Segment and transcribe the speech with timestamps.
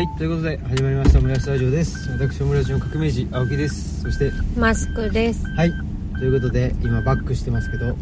[0.00, 2.10] はいということで始まりましたオムライスラジオです。
[2.12, 4.00] 私オムライスの革命児青木です。
[4.00, 5.44] そしてマスクです。
[5.50, 5.72] はい
[6.18, 7.94] ということで今バックしてますけど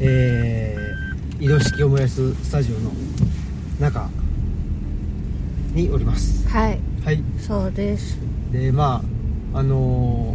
[0.00, 2.92] えー、移動式オムライススタジオの
[3.78, 4.08] 中
[5.74, 6.48] におります。
[6.48, 6.80] はい。
[7.04, 7.22] はい。
[7.38, 8.18] そうです。
[8.50, 9.02] でま
[9.52, 10.34] ああの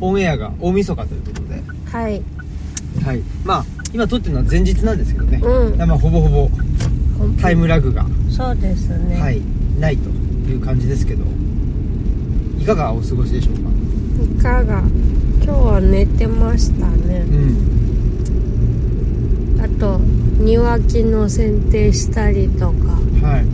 [0.00, 1.62] ー、オンエアが大晦日ということで。
[1.90, 2.22] はい。
[3.04, 3.22] はい。
[3.44, 5.76] まあ今撮ってるのは前日なんですけどね、うん。
[5.76, 6.48] まあほぼほぼ
[7.42, 9.20] タイムラグが、そうですね。
[9.20, 9.42] はい
[9.82, 10.08] ないと
[10.48, 11.24] いう感じですけど
[12.58, 13.62] いかがお過ごしでしょうか？
[14.38, 14.84] いかが
[15.42, 17.26] 今日は寝てましたね。
[17.28, 17.32] う
[19.58, 19.60] ん。
[19.60, 19.98] あと
[20.38, 23.00] 庭木の剪定したりとか。
[23.26, 23.46] はい。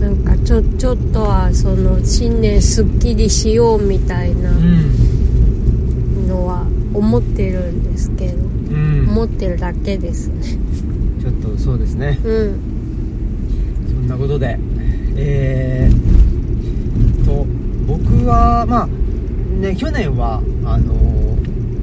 [0.00, 6.26] なんかちょちょっとはその新年すっきりしようみたいなうん。
[6.26, 9.06] のは思ってるんですけどうん。
[9.10, 10.42] 思ってるだけですね。
[11.20, 12.18] ちょっとそうですね。
[12.24, 12.58] うん。
[13.88, 14.58] そんなことで
[15.16, 17.46] えー、と
[17.86, 20.94] 僕はまあね去年はあの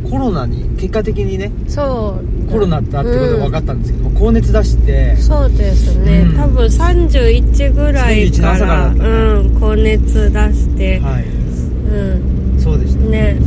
[0.09, 2.33] コロナに結果的にねそう。
[2.51, 6.37] コロナだってことが分かっったんですけども、高熱出してそうですね、うん。
[6.37, 8.89] 多分31ぐらい31のから。
[8.89, 11.23] ねうん高熱出して、はい。
[11.23, 12.59] うん。
[12.59, 13.03] そうでした。
[13.05, 13.37] ね。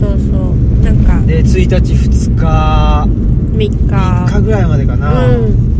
[0.00, 0.84] そうそう。
[0.84, 1.20] なんか。
[1.26, 3.08] で1日2日
[3.54, 3.68] 3日。
[3.86, 5.71] 3日ぐらいまでかな、うん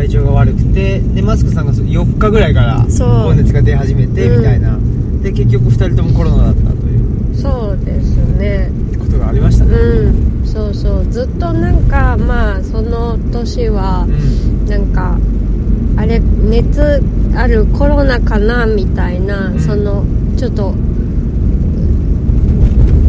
[0.00, 4.38] 体調が悪くてでマスクさんがそ4日ぐらいから高熱が出始めてうん。
[4.38, 4.78] みたいな、
[5.22, 6.96] で結局2人ともコロナだったとい
[7.32, 7.36] う。
[7.36, 8.70] そうですね。
[8.98, 9.74] ことがありましたね。
[9.74, 10.46] うん。
[10.46, 11.06] そうそう。
[11.10, 14.66] ずっとなんかまあその年はうん。
[14.66, 15.18] なんか
[15.96, 17.02] あれ熱
[17.34, 19.60] あるコロナかなみたいな、うん。
[19.60, 20.04] その
[20.38, 20.74] ちょっと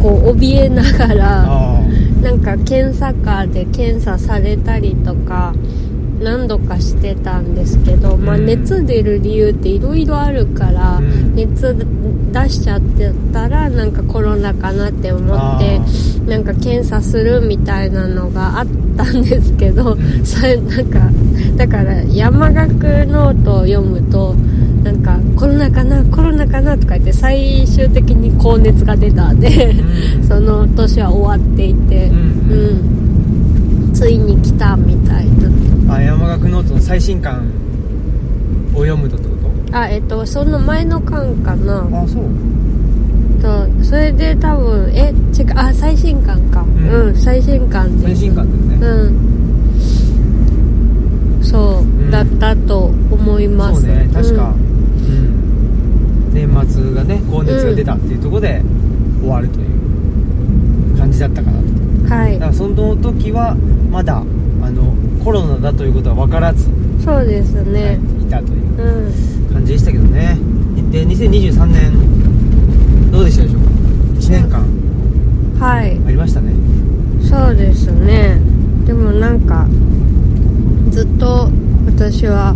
[0.02, 1.80] こう怯えながらあ
[2.20, 5.54] なんか検査カーで検査されたりとか
[6.22, 11.34] 何度かしてたんですけど、まあ、うん熱出る理由っていろいろあるから、うん。
[11.34, 11.74] 熱
[12.32, 20.24] 出しちゃってたらなんかコロナかなって思ってあなんか検査するみたいなのがあったんですけど、ん。
[20.24, 21.10] それなんか
[21.56, 24.34] だから山岳ノートを読むと
[24.82, 30.28] なんかコロナかなコロナかなとか言って最終的に高熱が出たで、うん。
[30.28, 32.16] その年は終わっていて、うん。
[32.52, 33.92] うん。
[33.92, 35.48] ついに来たみたいな
[35.92, 37.50] あ山岳ノートの最新刊
[38.74, 39.32] を読むとってこ
[39.72, 41.82] あえっとその前の巻かな。
[41.82, 42.24] とあそう。
[43.42, 46.62] とそれで多分え違うあ最新巻か。
[46.62, 46.88] ん。
[46.88, 48.04] うん、最新巻です。
[48.04, 49.08] 最新刊だよね、う
[51.40, 51.42] ん。
[51.42, 52.10] そう、ん。
[52.10, 53.82] だったと思います。
[53.82, 56.34] そうね確か、ううん。
[56.34, 58.62] 年末がね高熱が出たっていうところで
[59.20, 61.64] 終わるという感じだったかなと。
[61.64, 62.32] んはい。
[62.34, 63.54] だからその時は
[63.90, 64.22] まだ
[65.22, 66.66] コロナだということは分からず、
[67.04, 70.38] そうですね、いたといううん感じでしたけどね。
[70.90, 73.70] で2023年どうでしたでしょうか
[74.18, 74.66] ？1年間。
[75.58, 76.00] はい。
[76.06, 76.52] ありましたね。
[77.22, 78.38] そうですね。
[78.86, 79.66] でもなんか
[80.90, 81.48] ずっと
[81.86, 82.54] 私は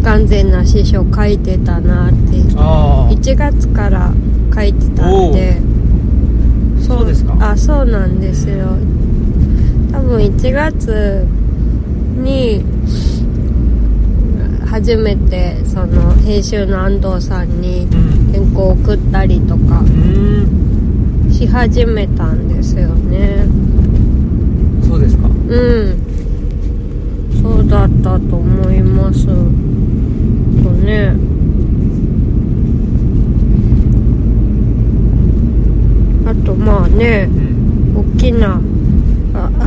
[0.00, 2.16] 不完全な師匠書いてたなって
[2.56, 4.12] ああ1月から
[4.54, 5.60] 書いてたんで
[6.80, 7.36] そうですか？
[7.40, 8.76] あそうなんですよ。
[9.92, 11.26] 多分1月
[12.12, 12.64] に
[14.66, 18.22] 初めてその編集の安藤さんにうん。
[18.32, 19.82] 原稿を送ったりとか
[21.30, 23.46] し始めたんですよね。
[24.82, 25.28] そうですか。
[25.28, 25.98] うん。
[27.42, 29.32] そうだったと思いますと
[30.70, 31.14] ね。
[36.24, 38.16] あとまあねうん。
[38.16, 38.60] 大きな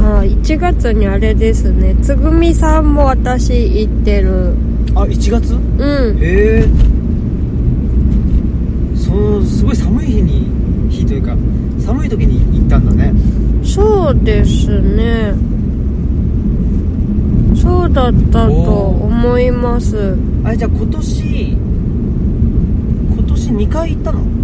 [0.05, 1.95] ああ1月にあれですね。
[2.03, 4.53] つぐみさんも私行ってる。
[4.93, 5.55] あ1月？
[5.55, 6.17] うん。
[6.19, 6.67] へえ。
[8.95, 10.47] そのすごい寒い日に
[10.91, 11.35] 日というか
[11.79, 13.13] 寒い時に行ったんだね。
[13.63, 15.33] そうですね。
[17.55, 20.15] そうだったと思います。
[20.43, 21.57] あれじゃあ今年
[23.09, 24.34] 今年2回行ったの？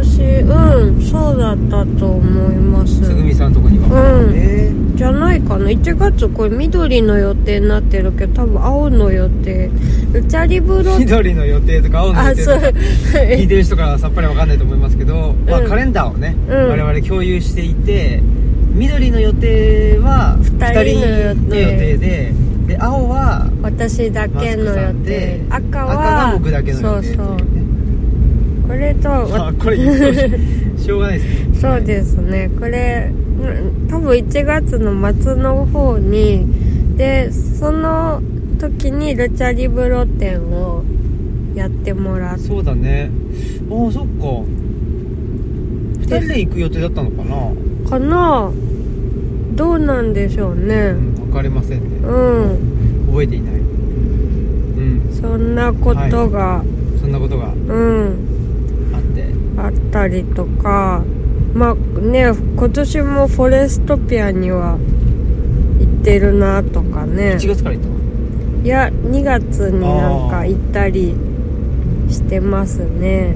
[0.00, 3.00] 私うんそうだったと思います。
[3.02, 4.22] つぐみさんのとこには。
[4.22, 4.34] うん。
[4.34, 5.66] へじゃないかな。
[5.66, 9.70] 1月これ緑の予定になってるけど多分青の予定。
[10.14, 13.18] うちゃり風え呂緑の予定とか青のあそう予定とか。
[13.18, 16.68] 聞いてる人からはさっぱりわかんないと思いますけど、まあ、うんカレンダーをね、うん。
[16.70, 18.20] 我々共有していて
[18.72, 20.50] 緑の予定は二
[20.84, 22.32] 人の予定で
[22.66, 25.40] で青は私だけの予定。
[25.50, 27.51] 赤赤はが僕だけの予定そうそう
[28.72, 29.76] これとま あこれ
[30.78, 31.58] しょうがないですね。
[31.60, 32.50] そうですね。
[32.58, 36.46] これうん多分1月の末の方に
[36.96, 38.22] でその
[38.58, 40.84] 時にルチャリブロ展を
[41.54, 43.10] やってもらっそうだね。
[43.70, 44.42] ああそっか。
[46.00, 47.90] 2人で行く予定だったのかな？
[47.90, 48.50] かな？
[49.54, 50.94] どうなんでしょうね。
[50.96, 51.84] うん分かりませんね。
[52.06, 53.06] うん。
[53.08, 53.54] 覚えていない。
[53.54, 55.10] うん。
[55.12, 56.64] そんなことが、
[57.00, 57.52] そんなことが。
[57.68, 58.31] うん
[59.62, 61.04] あったりとか
[61.54, 64.76] まあね今年もフォレストピアには
[65.78, 67.36] 行ってるなとかね。
[67.40, 67.94] 1月から行ったの？
[68.64, 71.14] いや2月になんか行ったり
[72.08, 73.34] してますね。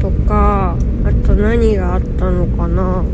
[0.00, 3.04] とかあと何があったのかな。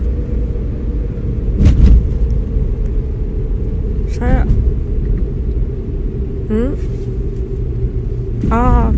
[4.09, 4.49] さん？
[8.51, 8.93] あ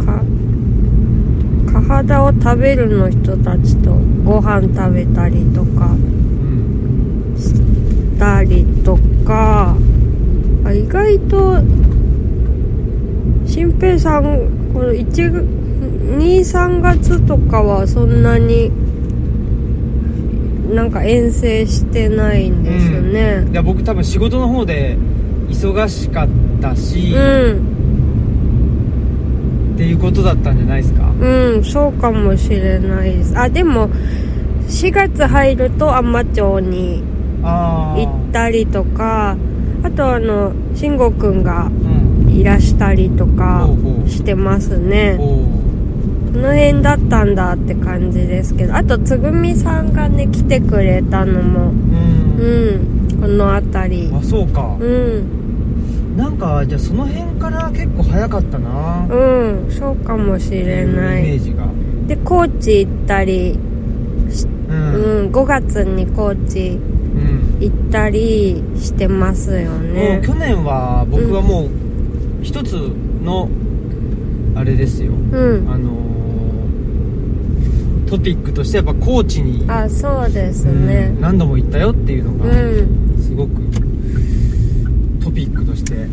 [0.00, 0.24] あか
[1.72, 3.92] か肌を食べるの人たちと
[4.24, 7.36] ご飯食べたりとかうん
[8.18, 8.96] たりと
[9.26, 9.76] か。
[10.64, 11.58] あ意外と
[13.46, 14.22] 新平さん
[14.72, 18.72] この23月とかはそんなに
[20.74, 23.46] なんか遠征してないんですね。
[23.52, 24.96] いや僕多分仕事の方で
[25.50, 26.28] 忙しかっ
[26.62, 27.73] たし、うん
[29.94, 31.10] いうことだったんじゃないですか？
[31.20, 33.38] うんそうかもしれないです。
[33.38, 33.88] あでも
[34.68, 37.02] 4月入ると海士町に
[37.52, 39.36] 行ったりとか
[39.82, 42.04] あとあの慎吾くんがうん。
[42.34, 43.68] いらしたりとか
[44.08, 45.14] してますね。
[45.18, 45.24] こ
[46.40, 51.76] の辺だったんだって感じですけどあとつぐみさんがね来てくれたのもうん、
[52.40, 54.10] うんこの辺り。
[54.12, 54.76] あそうか。
[54.80, 55.22] うん
[56.16, 59.06] なんかじゃあその辺から結構早かったな。
[59.10, 61.24] うんそうかもしれない。
[61.24, 61.66] イメージが。
[62.06, 63.58] で高知行ったり
[64.68, 64.94] うん。
[64.94, 67.58] うん5月に高知うん。
[67.60, 71.68] 行ったりしてますよもねう去年は僕はもう
[72.42, 72.72] 一つ
[73.24, 73.48] の
[74.54, 75.12] あれですよ。
[75.12, 75.16] う
[75.62, 75.68] ん。
[75.70, 76.04] あのー
[78.06, 83.18] トピックとしてやっぱ高知にあそうですうんね何度も行ったよっていうのうがん。
[83.20, 83.50] すごく
[85.24, 86.06] トピックとして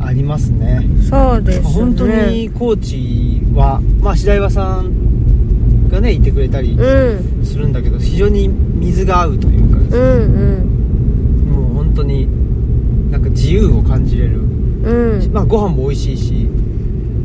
[0.00, 0.82] ありますね。
[1.08, 1.64] そうですね。
[1.64, 7.44] 本当に高知はまあ白岩さんがねいてくれたりうん。
[7.44, 11.52] するんだけど非常に水が合うというかですうねん。
[11.52, 12.28] もう本当に
[13.10, 14.40] なんか自由を感じれる。
[14.40, 15.32] うんうん。
[15.32, 16.45] まあご飯も美味しいし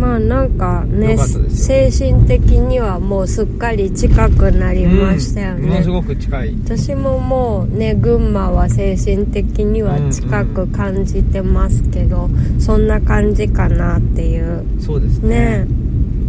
[0.02, 5.70] まあなんかねよか精神的にはもうすっかり近くなりましたよね、うん。
[5.70, 6.56] ものすごく近い。
[6.66, 14.66] 私ももうね群馬は精神的には近く感じてますけど、そんな感じかなっていう。
[14.80, 15.66] そうですね。
[15.66, 15.68] ね。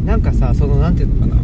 [0.05, 1.43] なんかさそのなんていうのかな。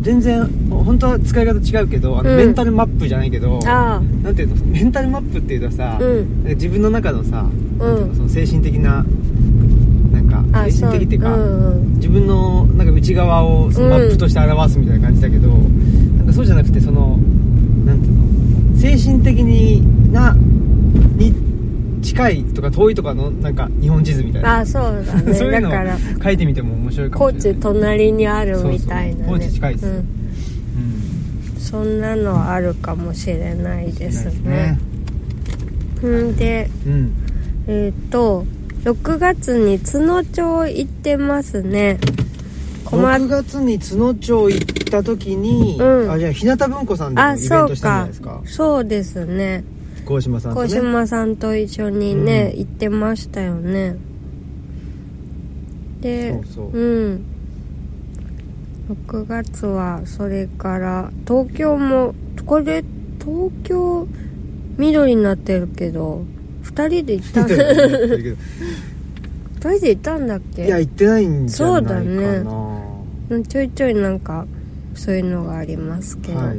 [0.00, 2.36] 全然本当は使い方違うけどあの、うん。
[2.36, 6.44] メンタルマップじゃないけどあなんていうのメンタルマップっていうとさ、あうん。
[6.44, 7.46] 自分の中のさ、
[7.78, 8.16] うん。
[8.16, 9.04] その精神的な
[10.52, 11.94] あ精神的っていうかうんうん。
[11.96, 17.18] 自分のなんか内側をそのマップとして表すみたいな感じだけど、なんかそうじゃなくてその
[17.84, 20.34] なんていうの精神的にな
[21.16, 21.34] に
[22.02, 24.58] 近いとか遠いとかのなんか日本地図みたいな。
[24.58, 25.34] あそうだね。
[25.34, 27.60] そういうのをだから書いてみても面白いかも高しれない。
[27.60, 29.24] 知隣にあるみたいなね。
[29.26, 29.86] そうそう高知近いです。
[29.86, 30.04] うん、うん。
[31.58, 34.78] そんなのはあるかもしれないですね。
[36.06, 36.36] ん。
[36.36, 37.12] でうん。
[37.66, 38.46] えっ、と
[38.88, 41.98] 6月に津野町行ってますね。
[42.86, 46.10] 困っ6月に津野町行った時に、うん。
[46.10, 48.56] あじゃあ日向文庫さんでもあイベンそうトしたんじゃなかいですか？
[48.56, 49.62] そうですね。
[50.06, 50.68] 鴻島さんとね。
[50.68, 53.96] 小島さんと一緒にね、う行ってましたよね。
[56.00, 56.70] でそうそう。
[56.72, 57.24] うん。
[59.06, 62.14] 6月はそれから東京も
[62.46, 62.82] これ
[63.20, 64.08] 東京
[64.78, 66.24] 緑になってるけど
[66.78, 68.36] 2人で行ったんみたいなこと言ってるけど
[69.70, 70.66] 2人で行ったんだっけ？
[70.66, 72.00] いや行ってないんじゃないかな。
[72.00, 72.54] そうだ
[73.30, 74.46] うんちょいちょいなんか
[74.94, 76.58] そういうのがありますけど、はい。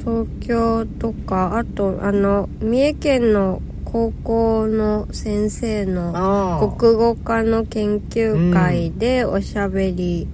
[0.00, 10.28] 東京とかあとあの三重県の高校の先生の国語科の研究会でおしゃべり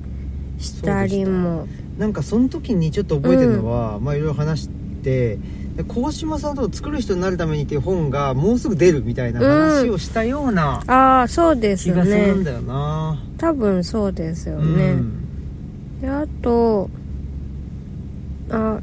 [0.58, 1.68] したりも、
[1.98, 5.38] なんかその時にちょっと覚えてるのは、まあいろいろ話してで
[5.82, 16.00] 鴻島さんと作る人になるためにっていう本がもうすぐ出るみたいな話をしたようなああそうです気がするんねだよな、多分そうですようね、ん。
[16.00, 16.88] であと
[18.50, 18.78] あ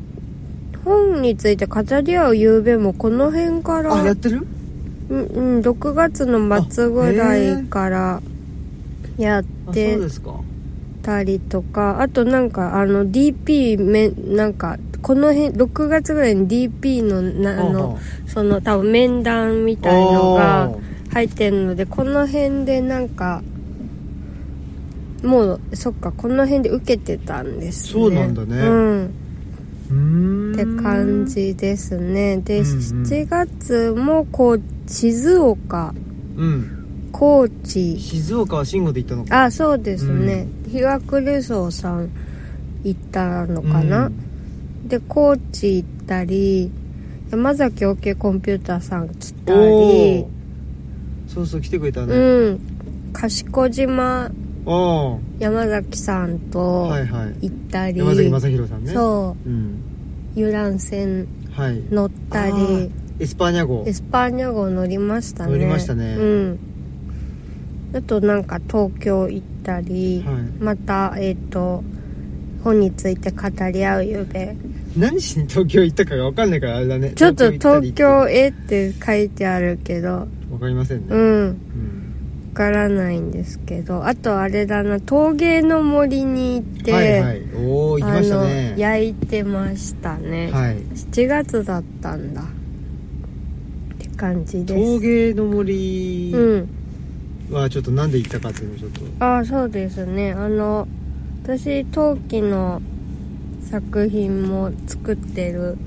[0.84, 4.46] 本について語り合う夕べもこの辺かあらやってる？
[5.10, 5.24] うん
[5.58, 8.22] うん、6月の末ぐらいから
[9.18, 9.98] やっあて
[11.02, 20.72] たりとかあとなんかあの DP めなんかこの辺6月ぐらいに DP のなあのその多分面談みたいのが
[21.12, 23.42] 入ってるのでこの辺でなんか
[25.24, 27.92] もうそっかこの辺で受けてたんですね。
[27.94, 28.58] そうなんだね。
[29.90, 30.54] うん。
[30.54, 32.38] って感じですね。
[32.38, 32.78] で、うんうん。
[33.04, 35.94] 7月もこう静岡
[36.38, 37.10] うん。
[37.12, 38.00] 高知。
[38.00, 39.44] 静岡は慎吾で行ったのか。
[39.44, 42.10] あそうですね、日学レソーさん
[42.84, 44.31] 行ったのかな、うん
[44.92, 46.70] で高知行ったり
[47.30, 50.26] 山崎 OK コンピューターさん来たおりー。
[51.30, 52.14] そうそう来てくれたね。
[52.14, 52.60] うん。
[53.14, 54.30] 賢島
[54.66, 57.48] あ山崎さんあとはいはい。
[57.48, 58.92] 行ったり、山崎正弘さんね。
[58.92, 59.50] そう。
[59.50, 59.82] うん。
[60.36, 61.82] 遊覧船はい。
[61.90, 62.92] 乗ったありー。
[63.22, 63.86] エスパーニャ号。
[63.88, 65.52] エスパーニャ号乗りましたね。
[65.54, 66.16] 乗りましたね。
[66.16, 66.60] うん。
[67.96, 70.36] あとなんか東京行ったり、はい。
[70.62, 71.82] またえっ、と
[72.62, 74.54] 本について語り合うゆべ
[74.98, 77.12] 何しに東京行ったかが分かんないからあれだね。
[77.12, 80.28] ちょっと東京へって書いてあるけど。
[80.50, 81.06] 分かりませんね。
[81.10, 81.20] うん。
[81.20, 82.02] うん。
[82.50, 84.06] わからないんですけど。
[84.06, 85.00] あとあれだな。
[85.00, 87.42] 陶芸の森に行って、はいはい。
[87.56, 88.74] おお行きましたね。
[88.78, 90.78] 焼いてましたね、はい。
[90.78, 92.42] 7月だったんだ。
[92.42, 92.46] っ
[93.98, 94.94] て感じです。
[94.94, 96.70] 陶芸の森うん。
[97.50, 99.26] はちょっとなんで行ったかっていうのをちょっと。
[99.26, 100.34] ああそうですね。
[100.34, 100.88] あの
[101.44, 102.82] 私陶器の
[103.72, 105.78] 作品も作ってる。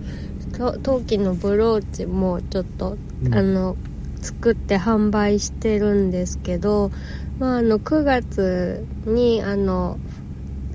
[0.57, 3.35] と陶器のブローチもちょっと、うん。
[3.35, 3.77] あの
[4.25, 6.91] 作って販売してるんですけど、
[7.39, 9.99] まあ、あの9月にあの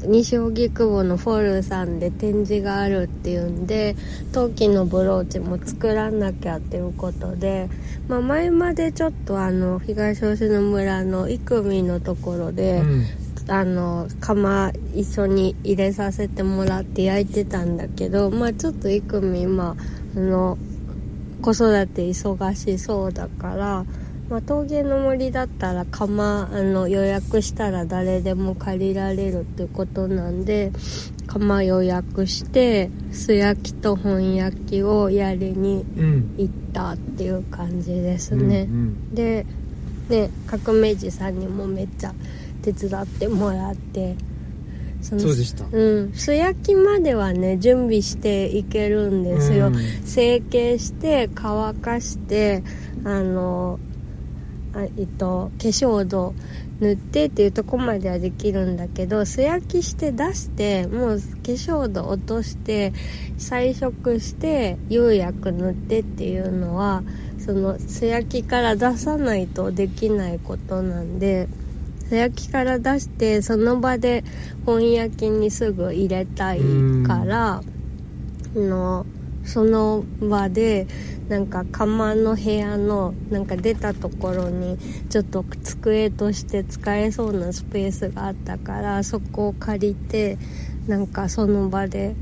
[0.04, 3.96] 西荻窪のフォルさんで展示があるっていうんで
[4.32, 7.70] 陶器のブローチも作らなきゃっていうことで、
[8.08, 13.06] まあ、前までちょっとあの東吉野村の生見のところで、うん
[13.50, 19.76] あの釜一緒に入れさせてもらって焼いてたんだけどまあちょっと生見今
[20.16, 20.58] あの
[21.42, 23.86] 子育て忙しそうだから、
[24.30, 30.72] まあ、陶芸の森だったら釜あの予約したら誰でも借りられるってことなんで
[31.28, 38.62] 釜予約して素焼きと本焼きをやりにうん行ったっていう感じですね。
[38.62, 39.46] うんで
[40.10, 42.14] ね革命児さんにもめっちゃ
[42.62, 44.16] 手伝ってもらって
[45.02, 45.66] そのそうでした。
[45.72, 46.14] うん。
[46.14, 49.76] 素焼きまではね準備していけるんですよ、うん。
[50.06, 52.64] 成形して乾かして
[53.06, 53.80] あの
[54.74, 56.34] あえっと化粧土
[56.80, 62.94] 塗ってっていうとこまではできるんだけど素焼きして出してもう化粧土落として
[63.38, 67.04] 彩色して釉薬塗ってっていうのは
[67.38, 71.48] その素焼きから出さないとできないことなんで
[72.10, 74.24] 素焼きから出してその場で
[74.66, 76.60] 本焼きにすぐ入れたい
[77.06, 77.62] から
[78.56, 79.06] あの
[79.46, 80.88] その場で
[81.28, 84.78] なんか釜の部屋のなんか出たところに
[85.10, 90.38] ちょっと机として使えそうなスペースがあったからそこを借りて
[90.88, 92.16] なんかその場で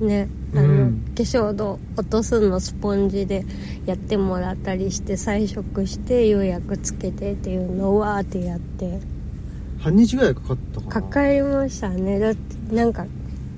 [0.00, 1.04] ねあの、うん。
[1.14, 3.44] 化粧土落とすのスポンジで
[3.86, 9.00] やってもらったりして彩色して釉薬つけてっていうのをわーってやって
[9.82, 10.92] 半日ぐらいかかったかな。
[10.92, 12.18] かかりましたね。
[12.18, 13.04] だってなんか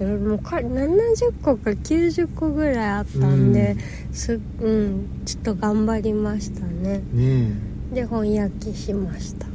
[0.01, 3.77] えもうか70個か90個ぐらいあったんで、
[4.13, 7.03] すうんちょっと頑張りましたね。
[7.13, 7.53] ね
[7.93, 7.95] え。
[7.95, 9.47] で本焼きしました。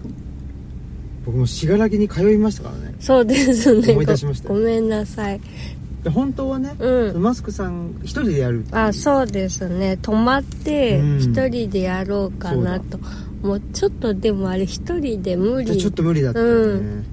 [1.25, 2.95] 僕も信楽に通いましたからね。
[2.99, 3.91] そうですね。
[3.93, 5.41] 思い出しましたごごめんなさい
[6.03, 7.21] で本当はね、うん。
[7.21, 9.97] マスクさん一人でやるあそうですね。
[9.97, 11.17] 泊まってうん。
[11.19, 12.97] 一人でやろうかなと、
[13.41, 15.77] もうちょっとでもあれ一人で無理。
[15.77, 17.05] ちょっと無理だったよね、うん。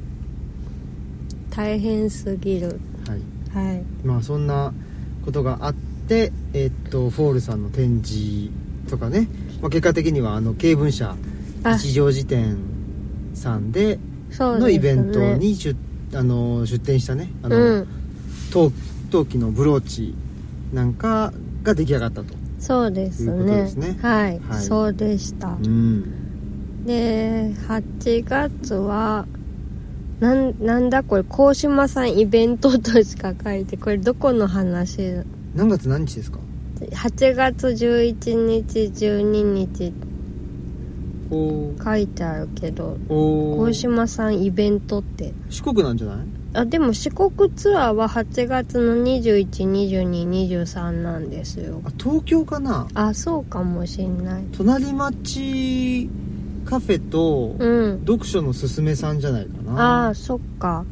[1.50, 2.80] 大変すぎる。
[3.08, 3.66] はい。
[3.66, 3.82] はい。
[4.04, 4.72] まあそんな
[5.24, 8.50] ことがあってえっとフォールさんの展示
[8.88, 9.28] とかね、
[9.60, 11.16] まあ、結果的にはあの経文社
[11.64, 11.74] あ。
[11.74, 12.56] 一条辞典
[13.34, 13.98] さんで
[14.38, 15.74] のイベントに出,、
[16.14, 17.30] あの出展したね。
[17.42, 17.88] あの、うん
[18.52, 18.72] 陶
[19.10, 20.14] 陶器のブローチ
[20.72, 22.34] なんかが出来上がったと。
[22.58, 23.44] そうですね。
[23.44, 23.98] ですね。
[24.00, 24.62] はい、はい。
[24.62, 25.48] そうでした。
[25.48, 26.84] うん。
[26.86, 29.26] で8月は
[30.20, 35.22] なんなんだこれ高島さんイベントとしか書いてこれどこの話？
[35.54, 36.38] 何月何日ですか
[36.80, 39.92] ？8月11日12日。
[41.28, 43.66] 書いてあるけどおー。
[43.66, 45.34] 高島さんイベントって。
[45.50, 46.26] 四国なんじゃない？
[46.56, 51.82] あでも四国ツアーは8月の212223なんですよ。
[51.84, 52.88] あ東京かな？
[52.94, 54.44] あそうかもしんない。
[54.56, 56.08] 隣町
[56.64, 58.00] カフェとうん。
[58.00, 60.08] 読書のすすめさんじゃないかあな。
[60.08, 60.84] あそっか。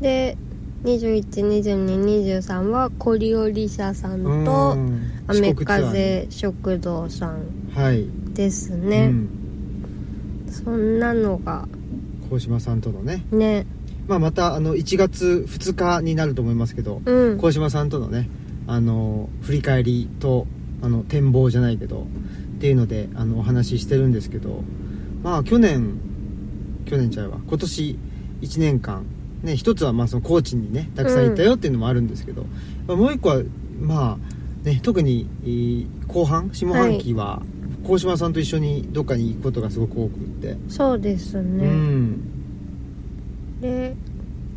[0.00, 0.36] で
[0.84, 9.28] 212223はコリオリ社さんとアー風食堂さんにはい、ですうね、ん、
[10.50, 11.66] そんなのが
[12.28, 13.66] 鴻島さんとのね、ね
[14.06, 17.38] まあ、またあの1月2日になると思いますけどうん。
[17.38, 18.28] 鴻島さんとのね
[18.66, 20.46] あの振り返りと
[20.82, 22.06] あの展望じゃないけど
[22.56, 24.62] っていうのであのお話ししてるんですけど
[25.22, 25.98] まあ去年
[26.86, 27.38] 去年ちゃうわ。
[27.46, 27.98] 今年
[28.42, 29.06] 1年間
[29.42, 32.44] ね一つはまあその高知にねたくさん行ったよっていうのもあるんですけど、
[32.86, 33.42] まあもう一個は
[33.80, 37.42] まあね特にえー後半下半期は
[37.84, 42.20] 鴻島さんと一緒にどっかに行くことがすごく多くって、そうですうね、ん
[43.64, 43.96] で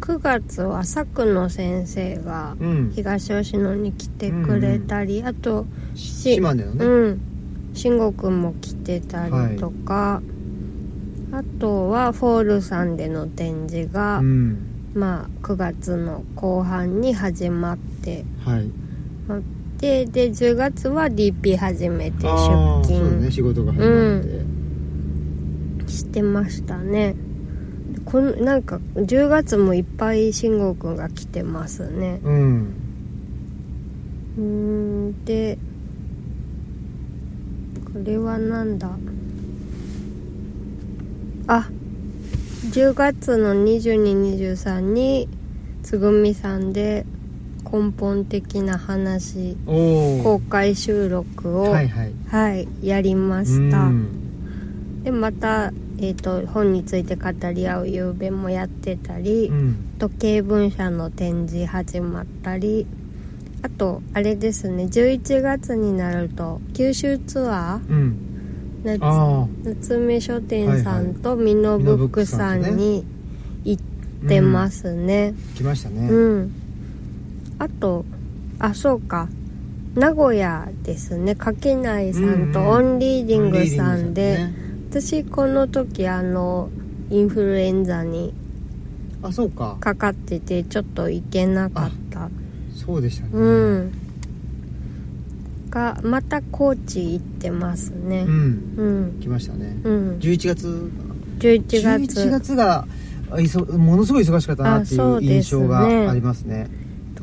[0.02, 2.92] 9月は佐久野先生がうん。
[2.94, 7.22] 東吉野に来てくれたり、あとし島根のね、うん。
[7.74, 10.22] 慎吾くんも来てたりとか、
[11.32, 14.92] あとはフォールさんでの展示が、うん。
[14.94, 18.26] まあ9月の後半に始まって。
[18.44, 18.70] はい。
[19.80, 23.22] でで10月は DP 始めて出勤。
[23.22, 23.32] ね。
[23.32, 24.22] 仕事が始まっ
[25.86, 27.16] て、してましたね
[28.10, 32.22] こんなんか10月もいっぱい慎吾くんが来てますね。
[32.24, 32.74] うん。
[34.38, 35.58] うーんで
[37.94, 38.92] これはなんだ？
[41.48, 41.70] あ
[42.72, 45.28] 10月の2223に
[45.84, 47.06] つぐみさんで
[47.70, 52.14] 根本的な話公開収録をはいはい。
[52.30, 53.80] はいやりました。
[53.80, 55.04] うん。
[55.04, 59.96] でまた、えー、と本について語り合う夕べもやってたり、うん。
[59.98, 62.86] 時計文社の展示始まったり
[63.64, 68.24] あとあれですね11月になると九州ツアうん。
[68.84, 73.04] ー夏あ夏目書店さんとミノブックさんに
[73.64, 73.84] 行っ
[74.28, 75.34] てますね。
[75.56, 76.52] あ来ましたね、うん、
[77.60, 78.06] あと
[78.60, 79.28] あそうか。
[79.96, 81.34] 名古屋ですね。
[81.34, 82.70] 垣内さんとうんうん。
[82.70, 84.67] オンリーディングさんで、さんね
[85.00, 86.70] 私この時あの
[87.12, 88.34] インフルエンザに
[89.22, 89.78] あそうか。
[89.80, 92.30] かかっててちょっと行けなかった。
[92.76, 93.30] そうでしたね。
[93.34, 93.92] うん。
[95.70, 98.22] がまた高知行ってますね。
[98.22, 98.74] うん。
[98.78, 99.20] うん。
[99.20, 99.78] 来ましたね。
[99.84, 100.18] うん。
[100.20, 100.92] 11月
[101.40, 102.22] 11月。
[102.22, 102.88] 11月が
[103.30, 106.70] あいそものすごい忙しかったなっていう印象がありますね。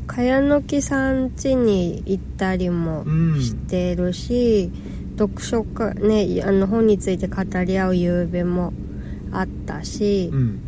[0.07, 3.41] 茅野木さん家に行ったりもうん。
[3.41, 4.71] してるし、
[5.17, 8.73] 読書会ねあの本について語り合う夕べも
[9.31, 10.61] あったし、うん。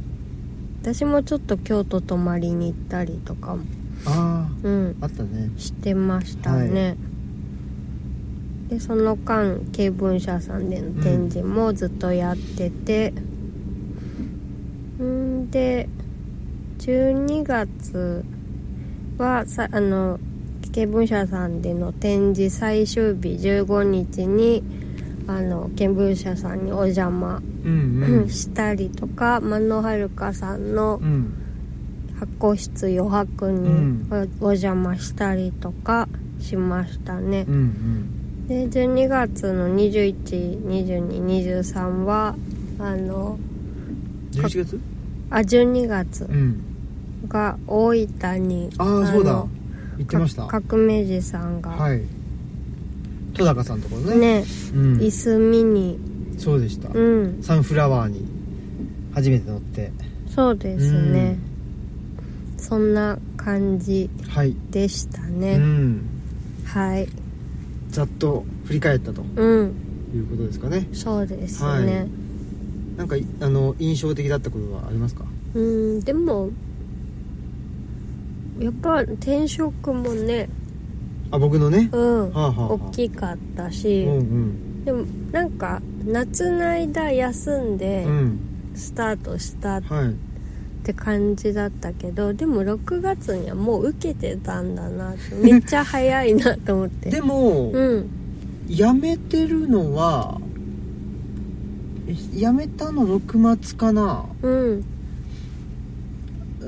[0.81, 3.63] 私もちょっと京都泊まりに行ったりとかも、
[4.05, 5.51] あうん、ああったね。
[5.57, 6.95] してましたね、
[8.69, 13.13] でその間経文社さんでの展示もずっとやってて
[14.99, 15.89] うんで
[16.79, 18.23] 12月
[19.17, 20.19] はさあの
[20.77, 24.61] 経文社さんでの展示最終日15日に
[25.25, 28.29] あの見聞社さんにお邪魔うんうん。
[28.37, 31.33] したりとか真野遥さんのうん。
[32.19, 34.05] 発酵室余白にうん。
[34.11, 36.07] おお邪魔したりとか
[36.39, 37.47] しましたね。
[37.49, 37.73] うんうん。
[38.47, 42.35] で12月の212223は
[42.77, 43.39] あの
[44.31, 44.79] 11月？
[45.31, 46.59] あ12月うん。
[47.27, 49.31] が大分にああそうだ。
[49.31, 49.49] の
[49.97, 50.45] 言ってました？
[50.47, 52.01] か革命児さんが、はい。
[53.33, 54.41] 戸高さんところね。
[54.41, 54.45] ね。
[54.73, 54.97] うん。
[54.97, 55.99] 椅子見に。
[56.37, 56.89] そうでした。
[56.93, 57.41] うん。
[57.41, 58.25] サンフラワーに
[59.13, 59.91] 初めて乗って。
[60.29, 61.37] そうですね。
[62.57, 66.01] そんな感じはい、でしたうね、ん。
[66.65, 67.07] はい。
[67.89, 69.23] ざっと振り返ったと。
[69.35, 69.73] うん。
[70.15, 70.87] いうことですかね。
[70.93, 71.85] そうですはい。
[71.85, 72.07] ね、
[72.97, 75.25] なんかいあの印象的だったことはありますか？
[75.53, 76.49] うんでも
[78.59, 80.49] やっぱ転職もね
[81.31, 81.89] あ僕のね？
[81.91, 82.31] うん。
[82.31, 82.73] はあはあはあ。
[82.73, 88.11] 大きかったし、うんでもなんか夏の間休んでうん。
[88.11, 88.39] うん
[88.75, 90.15] スタートしたっはい。
[90.83, 97.09] て感じだったけどでも6月にはもう受けてたんだなめっちゃ早いなと思って。
[97.09, 98.09] でも、うん。
[98.67, 100.39] 辞めてるのは
[102.07, 104.85] え辞めたの6月かなうん。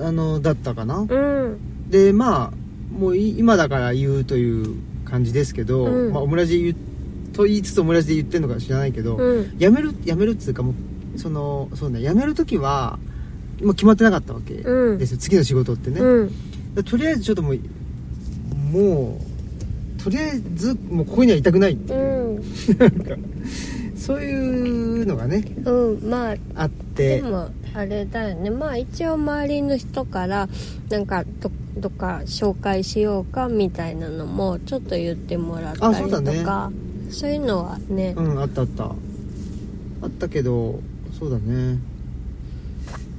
[0.01, 4.75] あのだったかなうんでまあもうい今だから言うという
[5.05, 6.13] 感じですけど、うん。
[6.13, 6.75] まあ、オムラジ
[7.33, 9.57] と言いつつオムラジで言ってるのか知らないけど、うん。
[9.57, 10.73] 辞める辞めるっつうかも
[11.15, 12.99] うそのそうね辞める時は
[13.61, 14.97] もう決まってなかったわけうん。
[14.97, 15.99] ですよ、次の仕事ってね、
[16.85, 17.59] とりあえずちょっともう
[18.71, 19.19] も
[19.97, 22.43] うとりあえずもうここにはいたくないっていう、うん。
[23.97, 27.21] そういうのがねうんまああって。
[27.21, 28.49] でもあれだよね。
[28.49, 30.49] まあ一応周りの人から
[30.89, 31.23] なんか
[31.87, 36.43] っか紹介しようかみたいなのもちょっと言ってもらったありとそうだね。
[36.43, 36.69] か
[37.09, 38.83] そういうのはねうんあったあった。
[38.85, 40.79] あったけど
[41.17, 41.79] そうだね。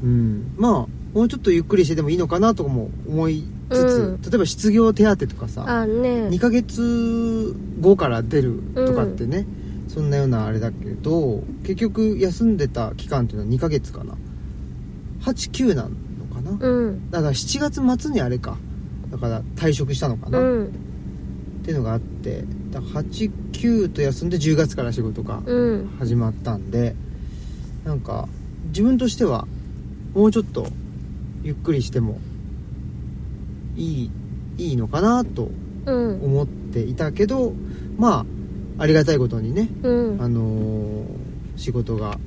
[0.02, 0.54] うん。
[0.56, 4.22] まあもうちょっとゆっくりしてでもいいのかなとかも思いつつ、うん。
[4.22, 6.28] 例えば失業手当とかさあね。
[6.28, 9.46] 2ヶ月後から出るとかってね、
[9.88, 14.14] そんなようなあれだけど結局休んでた期間っていうのは2ヶ月かな。
[15.22, 15.94] 89なのか
[16.50, 17.10] な、うん。
[17.10, 18.56] だから7月末にあれか。
[19.10, 20.72] だから退職したのかな、っうん。
[21.64, 22.44] ていうのがあって。
[22.72, 25.90] だから89と休んで10月から仕事がうん。
[25.98, 26.94] 始まったんで。
[27.84, 28.28] なんか
[28.68, 29.46] 自分としては
[30.14, 30.66] もうちょっと
[31.42, 32.18] ゆっくりしても
[33.76, 34.10] いい
[34.58, 35.50] いいのかなと
[35.86, 36.22] うん。
[36.22, 37.54] 思っていたけど
[37.96, 38.26] ま
[38.78, 40.22] あありがたいことにね、うん。
[40.22, 41.04] あのー
[41.56, 42.18] 仕事が、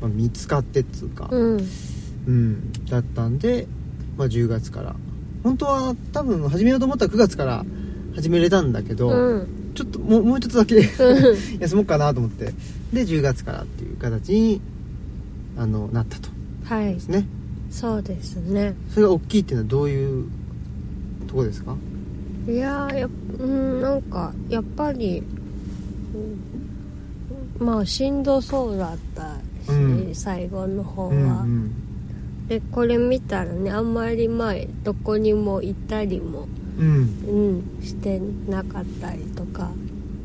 [0.00, 1.66] まあ見つかってっつうか、うん
[2.26, 3.66] うん、だったんで、
[4.16, 4.94] まあ、10月から。
[5.42, 7.64] 本当は多分始めようと思ったら9月から
[8.16, 9.72] 始めれたんだけど、うん。
[9.74, 11.36] ちょっともうもうちょっとだけうん。
[11.60, 12.52] 休もうかなと思って。
[12.92, 14.60] で10月からっていう形に
[15.56, 16.28] あのなったと。
[16.64, 16.94] はい。
[16.94, 17.26] ですね。
[17.70, 18.74] そうですね。
[18.90, 20.24] それが大きいっていうのはどういう
[21.28, 21.76] とこですか？
[22.48, 25.22] いやーやっうんなんかやっぱり、
[27.58, 29.36] うんまあしんどそうだった
[29.72, 30.14] し、うん。
[30.14, 31.70] 最後の方は、うんうん
[32.48, 36.46] でこれ見たらねあんまり前どこにも行ったりも、
[36.78, 37.64] うん。
[37.78, 39.70] うん、してなかったりとか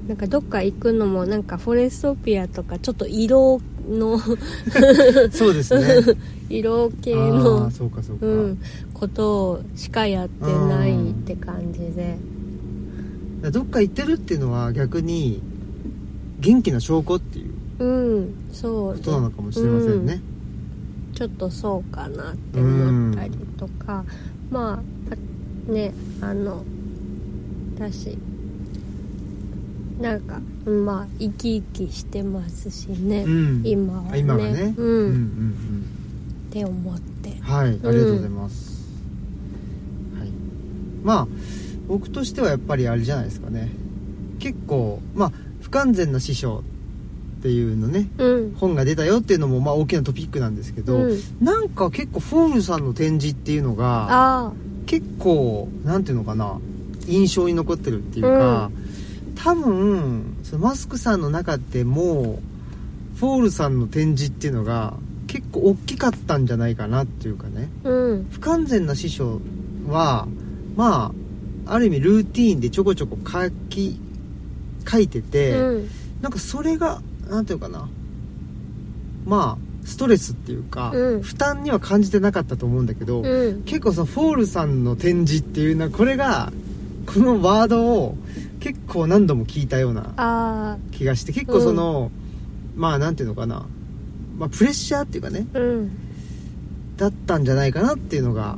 [0.08, 4.20] なんかどっか行くのもなんかフォレストピアとかちょっと色の
[5.32, 6.18] そうですね。
[6.50, 8.58] 色系のそうかそうか、うん、
[8.94, 12.18] ことをしかやってないって感じで。
[13.52, 15.42] どっか行ってるっていうのは逆に
[16.42, 17.46] 元気な証拠ってい
[17.80, 18.98] ううんそう。
[18.98, 20.22] ことなのかもしれませんね、
[21.14, 24.04] ちょっとそうかなって思ったりとか、
[24.50, 25.14] まあ
[25.70, 26.64] あねあの
[27.76, 28.18] 私
[30.00, 33.62] なんかまあ生き生きしてますしね、うん。
[33.64, 34.10] 今はね。
[34.14, 34.86] あ今がね、うん。
[34.88, 35.86] うんうん
[36.50, 37.30] って思って。
[37.30, 37.40] うん。
[37.42, 38.84] はいありがとうございます、
[40.18, 40.30] はい。
[41.04, 41.28] まあ
[41.88, 43.70] 僕としてはやっぱりあれじゃないですかね。
[44.40, 46.64] 結構まあ不完全な師匠
[47.42, 48.56] っていうのねうん。
[48.56, 51.20] 本が出たよっていうのもまあ大きなトピックなんですけど、うん。
[51.42, 54.54] なんか結構フォールさんの展示っていうのがあ
[54.86, 56.60] 結構なんていうのかな
[57.08, 58.70] 印象に残ってるっていうか、
[59.36, 62.40] 多分そのマスクさんの中でも
[63.16, 64.94] フォールさんの展示っていうのが
[65.26, 67.70] 結構大きかったんじゃないかなっていうかね。
[67.84, 68.28] あうん。
[68.30, 69.42] 不完全な師匠
[69.88, 70.28] は
[70.76, 71.12] ま
[71.66, 74.00] あある意味ルーティーンでちょこちょこ書き
[74.88, 75.90] 書いてて、うん。
[76.22, 77.02] なんかそれが
[77.32, 77.90] なんていうのかな。
[79.26, 81.22] まあストレスっていうか、うん。
[81.22, 83.64] 負担には感じてなかったと思うんだけど、うん。
[83.64, 86.52] 結構そのフォールさんの展示っていうのはこれが
[87.06, 88.18] このワードを
[88.60, 92.12] 結構何度も聞いたようなあ気がして結構その、
[92.76, 93.66] まあなんていうのかな、
[94.38, 95.48] まあ、プレッシャーっていうかね。
[96.98, 98.58] だったんじゃないかなっていうのが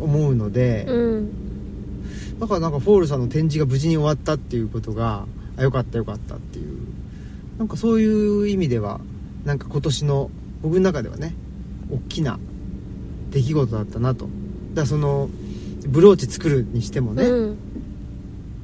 [0.00, 2.40] 思うので、うん。
[2.40, 6.76] だからなんかフォールさんの展示が無事に終わったっていうことがあよかったよかったっていう
[7.62, 9.00] なんかそういう意味では
[9.44, 10.30] なんか今年の
[10.62, 11.32] 僕の中ではね
[11.92, 12.40] 大きな
[13.30, 14.24] 出来事だったなと。
[14.24, 15.30] だからその
[15.86, 17.58] ブローチ作るにしてもね、うん。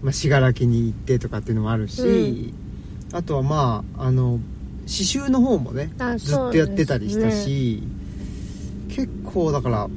[0.02, 2.52] まあ、信楽に行ってとかっていうのもあるし、
[3.12, 4.40] あとはまああの
[4.80, 7.84] 刺繍の方もねあずっとやってたりしたし、
[8.88, 9.88] 結構だから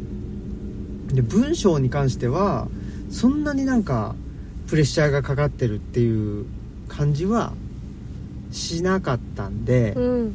[1.07, 2.67] で文章に関しては
[3.09, 4.13] そんなになんか
[4.67, 6.45] プレッシャーがかかってるっていう
[6.87, 7.53] 感じは
[8.51, 10.33] しなかったんで、っうん。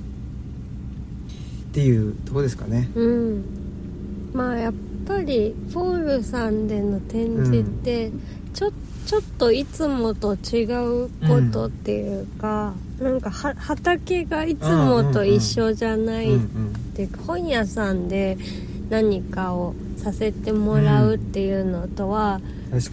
[1.72, 2.88] ていうとこですかね。
[2.94, 3.44] うん。
[4.32, 4.74] まあやっ
[5.06, 8.10] ぱりフォールさんでの展示って
[8.54, 8.72] ちょ,、
[9.06, 18.38] ちょっといつもと違うことっていうか、なんかは畑がいつもと一緒じゃないっうんうんていうか、本屋さんで
[18.88, 22.40] 何かをさせてもらうっていうのとは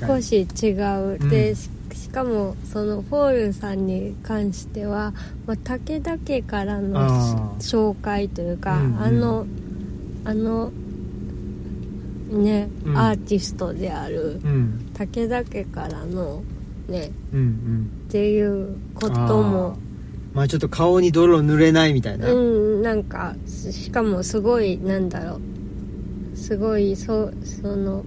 [0.08, 1.30] 少し違う、うん。
[1.30, 1.56] で
[1.94, 5.14] ししかもそのフォールさんに関しては、
[5.46, 9.02] まあ、武田家からの紹介というか、うんうん。
[9.02, 9.46] あの
[10.26, 10.72] あの
[12.32, 12.98] ね、うん。
[12.98, 14.92] アーティストであるうん。
[14.94, 16.44] 武田家からの
[16.88, 17.92] ねうんうん。
[18.08, 19.78] っていうことも
[20.34, 25.42] まあちょっと顔に泥塗れないみたいな、うんなんかししかもすごいなんだろう。
[26.36, 28.04] すごいそその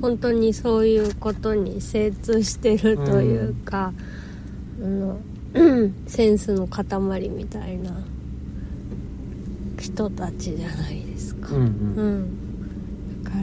[0.00, 3.92] 本当にそういうことに精通してるというか、
[4.82, 5.20] あの
[5.54, 6.84] うんセンスの塊
[7.28, 7.90] みたいな
[9.78, 11.54] 人たちじゃないですか。
[11.54, 12.22] うんううん。
[12.22, 13.36] んだか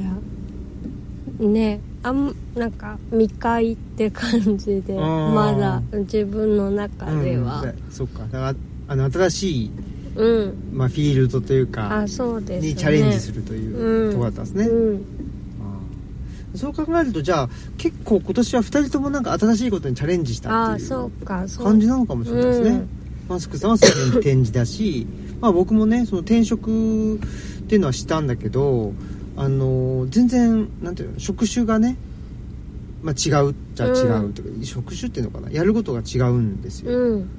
[1.40, 7.62] らねあんなんか未開って感じでまだ自分の中では。
[7.62, 8.24] うんそっか。
[8.24, 8.56] だから
[8.90, 9.72] あの新しい、
[10.16, 12.70] うん、まあ、フィールドというかあそうですね。
[12.70, 14.12] にチャレンジするといううん。
[14.12, 14.96] ところだったんですね、うん。
[14.96, 15.17] あー
[16.58, 22.90] そう考えるとじゃあ結構今年は2人ともなんか新しいことにチャレンジしたっていう感じなのかもしれないですね、うん。
[23.30, 25.08] マスクさんはそういう展示だし
[25.40, 27.20] まあ僕もねその転職っ
[27.68, 28.94] ていうのはしたんだけど
[29.36, 31.96] あのー全然なんていうの職種がね、
[33.04, 33.92] まあ、違うじゃ違
[34.26, 37.30] うというか、職種っていうのかなやることが違うんですよ、うん。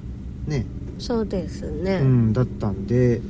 [0.47, 0.65] ね。
[0.99, 2.01] そうですね。
[2.03, 3.21] うん、だったんで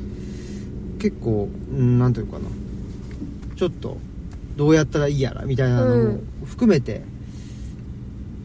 [0.99, 2.45] 結構、うん、なんていうのかな。
[3.57, 3.97] ちょっと
[4.59, 7.03] どうやったらいいやらみたいなのも含めて、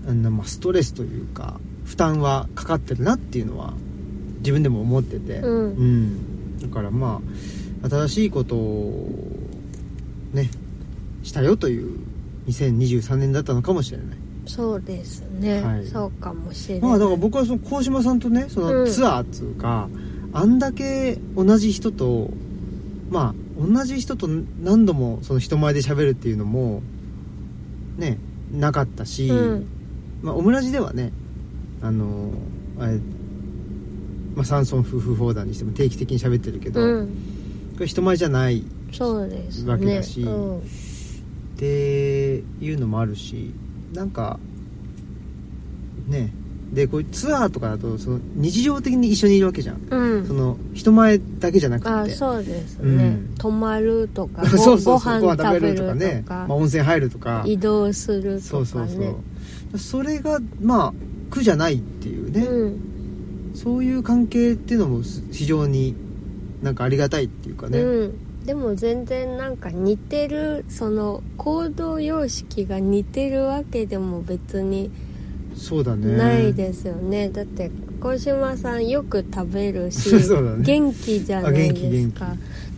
[0.08, 3.74] あのまあ、ストレスというか負担はかかってるなっていうのは
[4.38, 5.76] 自分でも思ってて、うん。
[5.76, 6.60] うん。
[6.60, 7.20] だからま
[7.84, 9.10] あ新しいことを
[10.34, 10.52] ね
[11.24, 11.98] したよという
[12.48, 14.08] 2023年だったのかもしれない。
[14.46, 15.88] そうですね、はい。
[15.88, 16.90] そうかもしれない。
[16.90, 18.88] まあだから僕はその鴻島さんとねそのうん。
[18.88, 19.90] ツアーっつうか、
[20.32, 22.30] あんだけ同じ人と
[23.10, 26.82] まあ同じ人と何度もその人前で喋るっていうのも
[27.98, 28.18] ね
[28.52, 29.68] なかったし、うん。
[30.22, 31.12] まあ、オムラジではね
[31.82, 32.32] あの
[32.80, 33.00] あれ、
[34.36, 37.08] まあ、山村夫婦砲弾にしても定期的に喋ってるけど、うん。
[37.74, 39.72] これ人前じゃないそうですね。
[39.72, 40.58] わけだしうん。
[40.60, 40.62] っ
[41.58, 43.54] ていうのもあるし
[43.94, 44.40] なんか
[46.08, 46.32] ね
[46.72, 49.82] でこういうツアーとかだとその日常的に一緒にいるわけじゃん。
[49.90, 50.28] うん。
[50.28, 51.90] その人前だけじゃなくて。
[51.90, 53.36] あそうですね、うん。
[53.38, 55.22] 泊まるとか そうそうそう。
[55.22, 55.96] ご飯食べるとか。
[55.96, 57.44] ね、まあ、温泉入るとか。
[57.46, 58.42] 移動するとかね。
[58.42, 58.94] そうそうそ
[59.74, 59.78] う。
[59.78, 60.94] それがまあ
[61.30, 62.94] 苦じゃないっていうね、うん。
[63.54, 65.96] そういう関係っていうのも非常に
[66.62, 74.90] なんかありがたいっていうかね、うん、でも全然なんか似てるその行動様式が似てるわけでも別に
[75.56, 76.18] そうだね。
[76.18, 77.30] ないですよね。
[77.30, 80.22] だって小島さんよく食べるし ね。
[80.60, 82.36] 元気じゃないですか。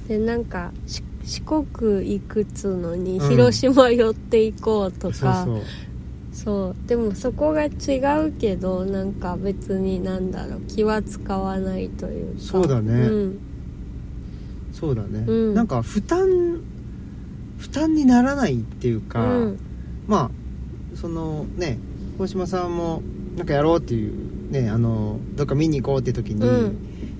[0.08, 3.30] でなんかし四国行くっつうのにうん。
[3.30, 5.62] 広島寄っていこうとか、そうそう。
[6.34, 6.88] そう。
[6.88, 7.70] でもそこが違
[8.28, 12.42] うけどなんか別になんだろう気は使わないというか。
[12.42, 12.94] そうだね。
[12.94, 13.40] うん。
[14.72, 15.54] そうだね、うん。
[15.54, 16.60] なんか負担
[17.58, 19.60] 負担にならないっていうか、うん。
[20.08, 20.32] まあ
[20.96, 21.80] そのね
[22.18, 23.02] 大島さんも
[23.36, 26.78] なんかやろうっていうねあのどっか見に行こうって時に、うん。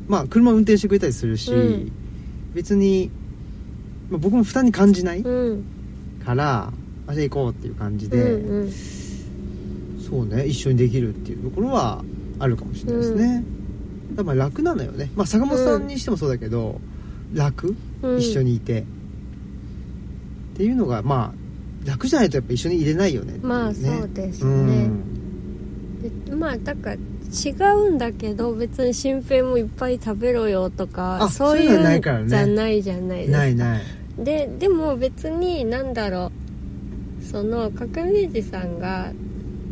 [0.08, 1.92] まあ車運転してくれたりするし、うん。
[2.54, 3.12] 別に、
[4.10, 5.66] まあ、僕も負担に感じないうん。
[6.24, 6.72] から、
[7.08, 8.72] あじゃあ行こうっていう感じで、うんうん。
[10.02, 12.04] そうね一緒にできるっていうところは
[12.40, 13.44] あるかもしれないですね、
[14.12, 15.12] だからまあ楽なのよね。
[15.16, 16.80] まあ坂本さんにしてもそうだけど、
[17.34, 18.20] 楽、うん。
[18.20, 18.86] 一緒にいて。
[20.56, 21.45] っていうのがまあ
[21.86, 23.40] 楽じゃないとやっぱ一緒にいれないよね。
[23.42, 24.50] まあそうですね。
[24.50, 24.54] う
[24.88, 26.26] ん。
[26.26, 31.82] でまあだから違うんだけど別に新平もいっぱい食べろよとかあそういそうの
[32.28, 33.38] じゃないじゃないですか。
[33.38, 33.82] ないない。
[34.18, 36.32] ででも別になんだろ
[37.22, 39.12] うその革命児さんが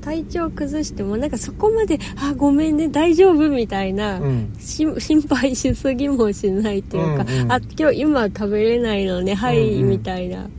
[0.02, 4.54] 体調崩してもなんかそこまで「あごめんね大丈夫」みたいな、うん。
[4.60, 7.52] し心配しすぎもしないっていうか「うんうん。
[7.52, 9.89] あ今日今食べれないのねはい」うんうん。
[9.91, 10.49] みたいな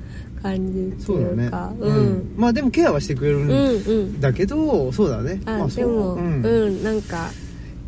[0.45, 1.45] 感じってそうだね。
[1.45, 2.35] いうかうん。
[2.37, 5.41] まあでもケアはしてくれるうんんうんだけど、そうだね。
[5.47, 6.43] あ、まあ、そうでも、ううん
[6.81, 7.31] ん、なんか。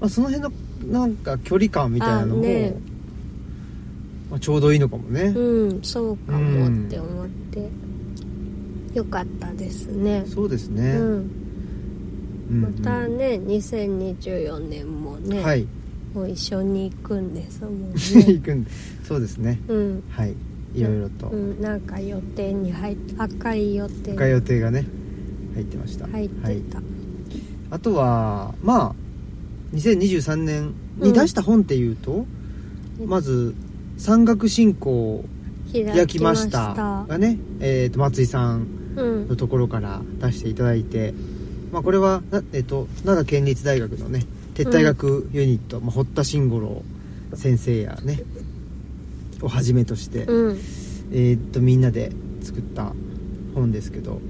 [0.01, 0.49] まあ、その辺
[0.89, 2.75] のなんか距離感みたいなのも、あね。
[4.31, 7.69] まあ、ちょうどいいのかもね、うんそうかもって思って、
[8.95, 10.25] よかったですね。
[10.27, 11.31] そうですね、うん。
[12.51, 15.67] うんまたね2024年もね、はい。
[16.15, 18.67] もう一緒に行くんですもん 行ねくん
[19.07, 19.61] そうですね。
[19.69, 20.03] うん。
[20.09, 20.33] はい
[20.77, 24.13] いろいろと、うん、なんか予定に入っ赤い予定。
[24.13, 24.87] 赤い予定がね
[25.55, 26.07] 入ってました。
[26.09, 26.81] 入ってはい、た、
[27.71, 28.95] あとはまあ
[29.75, 32.27] 2023年に出した本っていうと、
[33.01, 33.09] うん。
[33.09, 33.55] まず
[33.97, 35.25] 「山岳信仰
[35.73, 36.75] 開開きました」
[37.09, 39.29] がね、えー、と松井さんうん。
[39.29, 41.15] のところから出していただいて、
[41.73, 46.83] まあ、これは、なえっと灘県立大学のね撤退学ユニット、まあ、堀田慎五郎
[47.35, 48.23] 先生やね
[49.43, 50.57] をはじめとして、うん。
[51.13, 52.93] えーっとみんなで作った
[53.55, 54.21] 本ですけど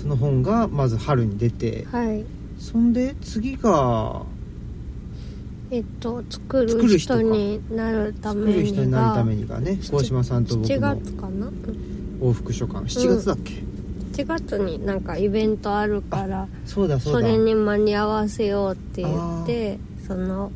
[0.00, 2.24] その本がまず春に出てはい。
[2.58, 4.22] そんで次が
[5.70, 11.50] えっと作る人になるた作めにる人になるためににがね鴻島さんと僕7の月かな？
[12.20, 13.54] 往復書簡7月だっけ、
[14.12, 17.18] 7月になんかイベントあるからそうだそだ。
[17.18, 20.50] そうれに間に合わせようって言ってその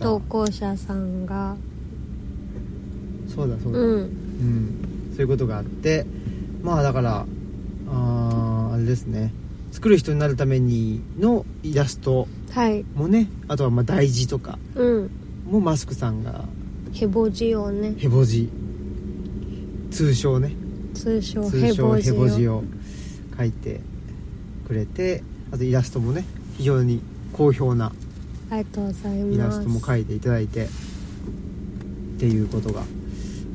[0.00, 1.56] 投稿者さんが
[3.34, 4.00] そうだそうだ、ううん。
[4.02, 6.06] んそういうことがあって
[6.62, 7.26] まあだから
[7.88, 9.32] あーあれですね。
[9.72, 12.84] 作る人になるためにのイラストはい。
[12.94, 15.10] もねあとはまあ大字とかうん。
[15.50, 16.44] もマスクさんが
[16.92, 17.94] ヘボジをね。
[17.96, 18.48] ヘボ字
[19.90, 20.52] 通称ね。
[20.94, 22.64] 通称ヘ通称ボジヘボ字をを
[23.36, 23.80] 書いて
[24.66, 26.24] くれてあとイラストもね
[26.58, 27.00] 非常に
[27.32, 27.92] 好評な
[28.50, 29.34] ありがとうございます。
[29.34, 30.68] イラストも描いていただいてっ
[32.18, 32.82] ていうことが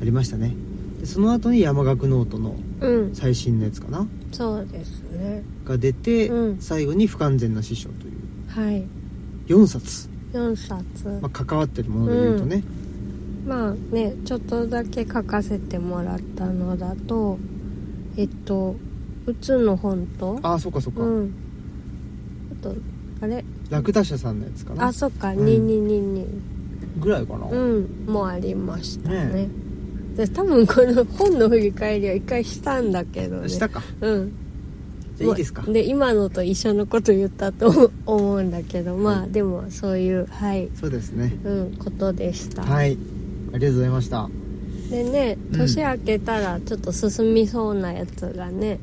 [0.02, 0.54] ありましたね。
[1.00, 3.16] でその後に山岳ノートのうん。
[3.16, 4.08] 最新のやつかな？
[4.32, 5.44] そうですね。
[5.66, 6.58] が出て、うん。
[6.60, 8.14] 最後に「不完全な師匠」という。
[8.48, 8.86] はい。
[9.48, 11.08] 4冊、4冊。
[11.22, 12.64] まあ、関わってるもので言うとね、
[13.48, 17.40] まあねちょっとだけ書かせてもらったのだと
[18.18, 18.76] えっと
[19.26, 21.34] うつの本とああそうかそうか、うん。
[22.60, 22.76] あと
[23.22, 23.44] あれ？
[23.70, 24.86] ラクダ社さんのやつかな。
[24.88, 25.46] あそっか、うん。
[25.46, 26.26] 2222
[27.00, 28.06] ぐらいかな、うん。
[28.06, 29.26] もありましたね。
[29.26, 29.50] ね
[30.18, 33.50] で多分この本の振り返りは一回したんだけどね。
[33.50, 33.84] したか。
[34.02, 34.32] うん。
[35.16, 35.62] じゃあいいですか？
[35.62, 40.70] で今のと一緒のこと言ったと思うんだけどまあ、はいでもそういうはい。
[40.80, 41.38] そうですね。
[41.44, 42.64] うんことでした。
[42.64, 42.98] はい。
[43.54, 44.30] ありがとうございました。
[44.90, 45.60] でねうん。
[45.60, 48.80] 年明けたらちょっと進みそうなやつがね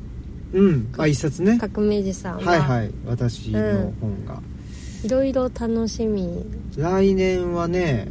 [0.53, 0.93] うん。
[0.97, 1.57] あ一冊ね。
[1.59, 2.91] 革命児さんは、はいはい。
[3.05, 4.41] 私の本が、
[5.03, 6.45] いろいろ楽しみ。
[6.77, 8.07] 来年はね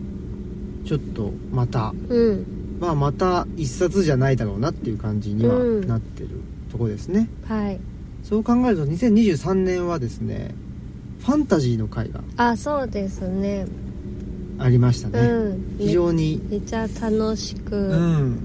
[0.85, 2.47] ちょっとまたうん
[2.85, 5.88] まあまた一冊じゃないだろうなっていう感じにはうん。
[5.88, 6.29] なってる
[6.70, 7.81] とこですね、はい。
[8.23, 10.55] そう考えると2023年はですね
[11.20, 13.66] ファンタジーの回があそうですね。
[14.59, 15.77] ありましたね、うん。
[15.79, 17.77] 非常にめっちゃ楽しく。
[17.77, 18.38] うん。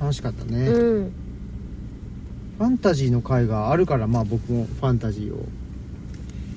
[0.00, 1.12] 楽しかったね、うん。
[2.58, 5.44] ファンタジーの回があるからまあ僕もファンタジーを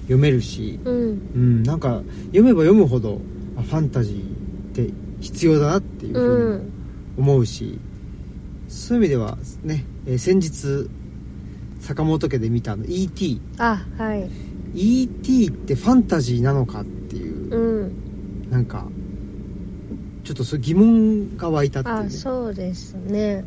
[0.03, 0.79] 読めるし。
[0.85, 0.95] うん。
[1.35, 1.63] うん。
[1.63, 3.19] なんか読めば読むほど
[3.57, 4.30] あファンタジー
[5.21, 6.71] 必要だなっていうふううにん。
[7.17, 7.79] 思うし、
[8.67, 10.89] そういう意味ではね、えー先日
[11.79, 13.41] 坂本家で見たあの E.T.
[13.57, 14.29] あはい。
[14.75, 15.47] E.T.
[15.47, 18.49] ってファンタジーなのかっていう、うん。
[18.51, 18.85] なんか
[20.23, 23.43] ちょっとそう疑問が湧いたっていう、ね、あそうですね。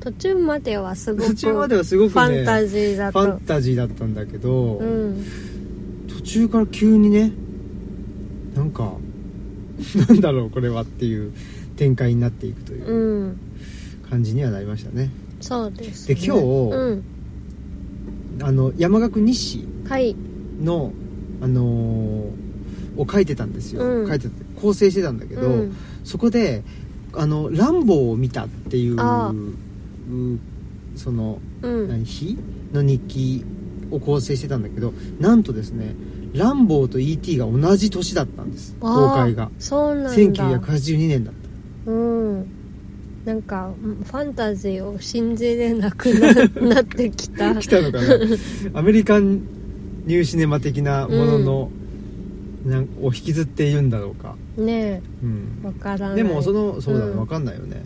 [0.00, 3.20] 途中まではすごく途中まではすごくねファンタジーだと。
[3.20, 5.24] ファンタジーだったんだけど、うん。
[6.08, 7.32] 途中から急にね
[8.54, 8.94] なんか
[10.08, 11.32] なんだろうこれはっていう
[11.76, 13.36] 展開になっていくといううん。
[14.08, 15.10] 感じにはなりましたね、
[15.40, 17.02] そうです、で今日うん。
[18.40, 20.14] あの山岳日誌はい。
[20.62, 20.92] の
[21.40, 24.08] あのーを書いてたんですよ、うん。
[24.08, 25.72] 書いてて構成してたんだけど、うん。
[26.02, 26.62] そこで
[27.12, 28.96] あのランボーを見たっていう
[30.94, 31.88] その、うん。
[31.88, 32.38] 何日
[32.72, 33.44] の日記
[33.90, 35.94] を構成してたんだけどなんとですね
[36.34, 37.38] ランボーと E.T.
[37.38, 38.74] が同じ年だったんです。
[38.80, 39.50] 公開が。
[39.58, 40.10] そうなんだ。
[40.12, 41.34] 1982年だっ
[41.86, 41.90] た。
[41.90, 42.46] うん。
[43.24, 46.32] なんかうんファンタジーを信じれなくな
[46.74, 47.54] なってきた。
[47.58, 47.98] 来たのか
[48.72, 48.78] な？
[48.78, 49.40] アメリカン
[50.06, 51.70] ニューシネマ的なものの、
[52.64, 55.60] なんを引きずっているんだろうか、ねうん。
[55.64, 56.16] えわからない。
[56.16, 57.16] でもそのそうだね、ん。
[57.16, 57.84] 分かんないよね。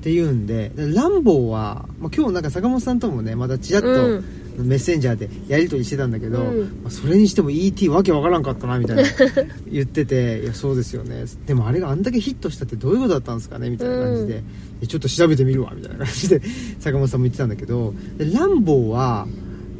[0.00, 4.24] っていうんででランボーは、まあ、今日なんか坂本さんともねまたちらっとうん
[4.56, 6.82] メッセンジャーでやり取りしてたんだけど、うん。
[6.82, 9.02] まあ、それにしても ET わけわからんかったなみたいな
[9.70, 14.42] 言ってて「いやそうですよね」でもあれがあんだけヒットしたってどういうことだったんですかねみたいな感じで、うん。
[14.82, 16.40] えちょっと調べてみるわみたいな感じで
[16.80, 19.26] 坂本さんも言ってたんだけどでランボーは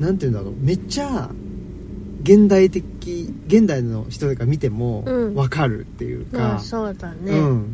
[0.01, 1.31] なんて言うんだろうめっちゃ
[2.23, 2.85] 現代的
[3.49, 5.35] 現代の人が見てもうん。
[5.35, 7.33] わかるっていうか、まあそうだね。
[7.33, 7.65] うん。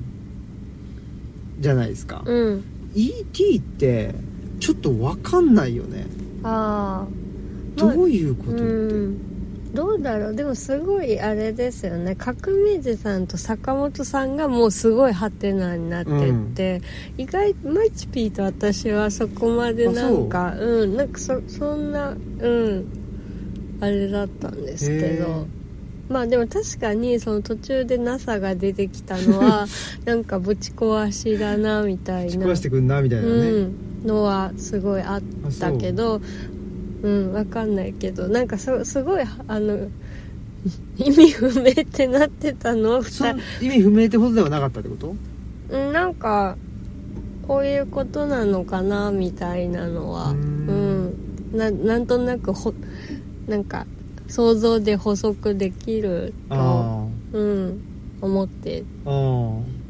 [1.60, 2.64] じゃないですか、うん。
[2.94, 4.14] ET って
[4.60, 6.06] ちょっとわかんないよね
[6.42, 9.74] ああどういうことって、うん。
[9.74, 10.34] どうだろう。
[10.34, 12.16] でもすごいあれですよね。
[12.16, 16.82] 革命児さんと坂本さんがもうすごいハテナになってって、
[17.16, 20.86] 意外マイチピーと私はそこまでなんかう。
[20.86, 20.96] ん。
[20.96, 22.86] なんかそそんなうん。
[23.80, 25.46] あれだったんですけへどー。
[26.08, 29.66] まあでも確かにその途中で NASA が出てきたのは
[30.06, 32.32] なんかぶち壊しだなみたいな。
[32.32, 33.74] ち壊してくんなみたいなね、うん、
[34.04, 35.22] のはすごいあっ
[35.60, 36.20] たけど
[37.02, 37.08] う。
[37.08, 39.88] んわかんないけどなんかすすごいあの
[40.98, 43.00] 意味不明ってなってたの？
[43.60, 45.14] 意味不明ってことではなかったってこと？
[45.70, 46.56] うんなんか
[47.46, 50.30] こういうことなのかなみたいなのは。
[50.30, 51.06] ううん。
[51.06, 51.56] ん。
[51.56, 52.74] ななんとなくほ
[53.46, 53.86] なんか
[54.26, 57.80] 想像で補足できると、あうん、
[58.20, 58.84] 思って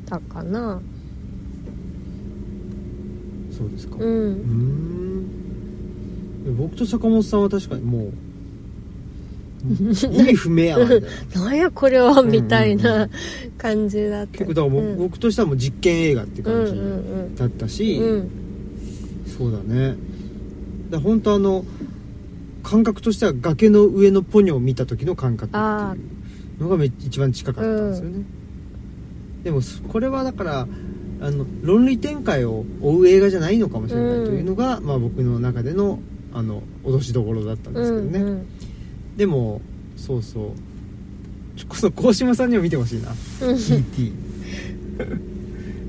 [0.07, 0.81] たかな
[3.59, 3.97] そうですか。
[3.99, 4.33] ううん
[6.47, 6.57] ん。
[6.57, 8.13] 僕と坂本さんは確かにもう
[10.15, 10.89] 意味不明やな。
[11.45, 13.09] なやこれはみたいうんうんな
[13.59, 14.39] 感じだった。
[14.39, 14.99] 結構だから僕,、うん。
[14.99, 17.31] 僕としてはもう実験映画ってうん感うん。
[17.35, 18.11] じだったし、うん。
[18.11, 18.29] うん
[19.27, 19.95] そうだね。
[20.91, 21.65] だ本当あの
[22.63, 28.25] 感覚としては崖の上のポニョを見た時の感覚ってあいうのがめ一番近かったんですよね、
[29.45, 30.67] でもそこれはだから
[31.21, 35.99] あの論理展開を追う映画じゃないのかもしれないというのが、まあ、僕の中での
[36.33, 38.49] あの脅しどころだったんですけどね、うん
[39.19, 39.61] でも
[39.97, 41.59] そうそう。
[41.59, 43.11] ちょこそ鴻島さんにも見てほしいな。
[43.43, 43.57] うん。
[43.57, 44.13] E.T.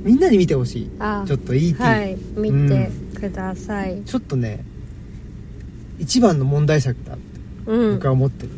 [0.03, 0.91] みんなに見てほしい。
[0.99, 1.75] あちょっと E.T.
[1.75, 2.17] はい。
[2.35, 4.01] 見てください。
[4.03, 4.65] ちょっとね
[5.99, 7.21] 一番の問題作だって
[7.67, 7.95] うん。
[7.97, 8.49] 僕は思ってる、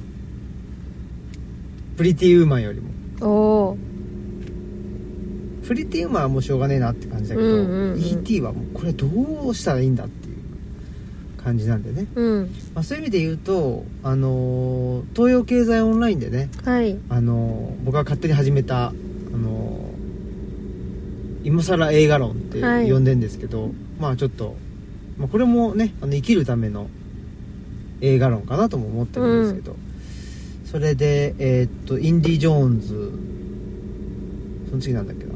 [1.98, 2.90] プリティウーマンよりも。
[3.20, 3.28] お
[3.72, 3.78] お
[5.72, 8.02] プリティウーマンはもうしょうがねえなって感じだけど、うんうんうん。
[8.02, 8.42] E.T.
[8.42, 9.08] はもうこれど
[9.48, 12.56] うしたらいいんだっていう感じなんでね、うん。
[12.74, 17.00] まあ、そういう意味で言うとあのー東洋経済オンラインでねはい。
[17.08, 19.80] あの僕が勝手に始めた、あの
[21.46, 22.92] 今更映画論ってはい。
[22.92, 24.58] 呼んでんですけど、まあちょっと、
[25.18, 26.90] まあ、これもねあの生きるための
[28.02, 29.78] 映画論かなとも思ってるんですけど、
[30.66, 33.12] それでえーっとインディ・ジョーンズ
[34.70, 35.31] その次なんだっけな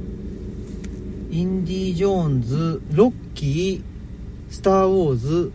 [1.35, 5.51] インディ・ジョーンズロッキースター・ウォーズ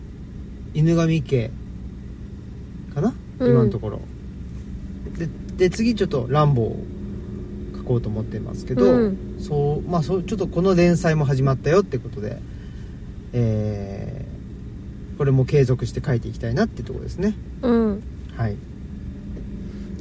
[0.75, 1.51] 犬神家
[2.95, 3.51] かな、うん。
[3.51, 4.01] 今のところ。
[5.17, 5.27] で
[5.57, 9.17] で次ちょっと「ランボー」を書こうと思ってますけど、うん。
[9.39, 12.43] そうまあそうちょっとこの連載も始まったよってことで
[13.33, 17.35] えーこれも継続して書いていきたいなってところですね。
[17.63, 18.03] うん。
[18.37, 18.57] はい。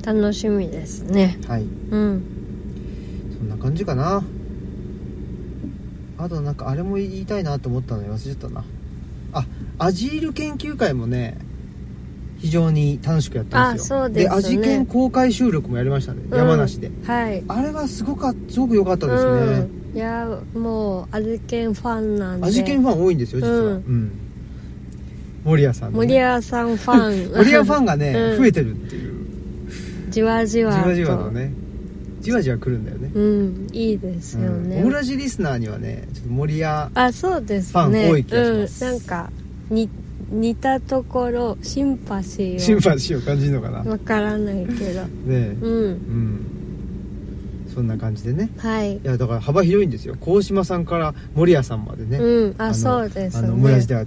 [0.05, 1.37] 楽しみですね。
[1.47, 1.63] はい。
[1.63, 2.23] うん。
[3.37, 4.23] そんな感じかな
[6.19, 8.65] あとなんかあれも言いたいなと思ったのに忘れちゃったな。
[9.31, 9.45] あ
[9.77, 11.37] アジール研究会もね
[12.39, 13.99] 非常に楽しくやったんですよ。
[13.99, 14.35] あそうですね。
[14.35, 16.91] アジケン公開収録もやりましたね、山梨で。
[17.05, 17.43] はい。
[17.47, 19.31] あれがすごかすごく良かったですね、
[19.91, 22.47] うん、いやもうアジケンファンなんで。
[22.47, 23.53] アジケンファン多いんですよ実は。
[23.53, 23.71] ううん。
[23.77, 24.11] ん、
[25.45, 27.31] 森谷さんのね、森谷さんファン。
[27.37, 28.37] 森谷ファンがね、 うん。
[28.39, 29.13] 増えてるっていう。
[30.09, 30.83] じわじわと。
[30.83, 31.53] じわじわとね
[32.21, 33.11] じわじわ来るんだよね。
[33.13, 34.83] うんいいですよね、うん。
[34.83, 37.71] オムラジリスナーにはねちょっと森谷あそうですね。
[37.71, 38.85] ファン多い気がします。
[38.85, 39.31] うん、なんか
[39.69, 39.89] に
[40.29, 42.59] 似たところシンパシーを。
[42.59, 43.83] シンパシーを感じるのかな。
[43.83, 45.01] ねわからないけど。
[45.27, 45.55] え。
[45.61, 45.73] うん。
[45.73, 46.45] うん。
[47.73, 48.49] そんな感じでね。
[48.57, 48.97] はい。
[48.97, 50.15] いやだから幅広いんですよ。
[50.19, 52.55] 鴻島さんから森谷さんまでね、うん。
[52.57, 54.05] あのそうですあのオムラねジでは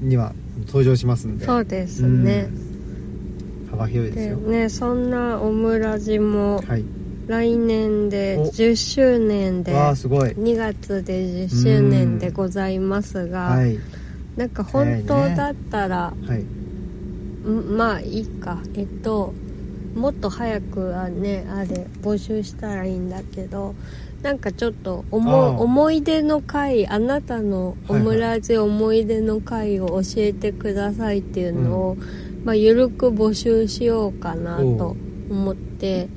[0.00, 0.34] には
[0.66, 1.46] 登場しますんで。
[1.46, 3.68] そうですね、うん。
[3.70, 6.84] 幅広いですでよねそんなオムラジもはい
[7.26, 8.46] 来年でお。
[8.46, 10.30] 10周年でわあすごい。
[10.30, 13.78] 2月で10周年でございますが、はい。
[14.36, 17.48] なんか本当だったら、はい。
[17.48, 18.58] んまあいいか。
[18.74, 19.32] えっと
[19.94, 23.74] もっと早くはねあれ募集したらいいんだけど
[24.22, 31.96] なんかちょっと思思い出の回あなたのオムラジ思い出の回を教えてくださいっていうのを、
[32.44, 34.96] まあ、ゆるく募集しようかなと
[35.30, 36.08] 思って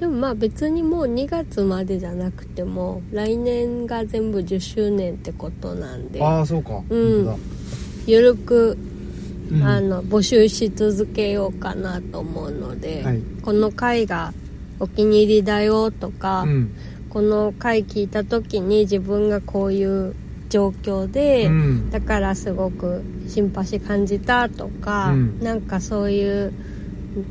[0.00, 6.22] でもまあ別にもう2月までじゃなくても来年が全部10周年ってことなんで。
[6.22, 7.24] ああそうか、うん。
[7.26, 7.38] 本
[8.06, 8.78] ゆるく
[9.50, 9.62] うん。
[9.62, 13.20] あの募集し続けようかなと思うので、はい。
[13.42, 14.32] この回が
[14.78, 16.74] お気に入りだよとか、うん。
[17.10, 20.14] この回聞いた時に自分がこういう
[20.48, 21.90] 状況で、うん。
[21.90, 25.40] だからすごくシンパシー感じたとか、うん。
[25.40, 26.54] なんかそういう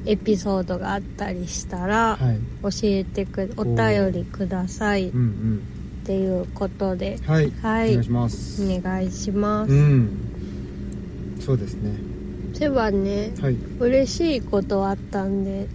[0.05, 2.37] エピソードがあったりしたら、はい。
[2.63, 5.63] 教えてくお便りくださいっうんうん。
[6.03, 7.17] ていうことで。
[7.25, 7.91] はい、はい。
[7.91, 8.63] お願いします。
[8.63, 10.09] お願いします、うん。
[11.39, 11.91] そうですね。
[12.53, 13.57] そういえばねはい。
[13.79, 15.67] 嬉しいことあったんで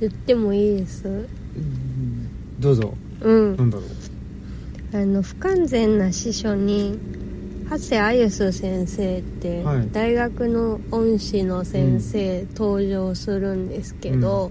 [0.00, 1.08] 言ってもいいです？
[1.08, 1.30] うん
[2.58, 2.94] どうぞ。
[3.20, 3.56] うん。
[3.56, 4.96] なんだろう。
[4.96, 6.98] あの不完全な司書に
[7.70, 9.88] 長谷あゆす先生って、はい。
[9.92, 14.50] 大学の恩師の先生、登場するんですけど、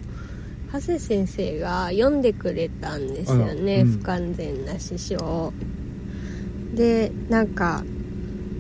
[0.72, 3.92] 長谷先生が読んでくれたんですよね、うん。
[3.94, 5.18] 不完全な師匠。
[5.18, 5.54] を
[6.74, 7.84] でなんか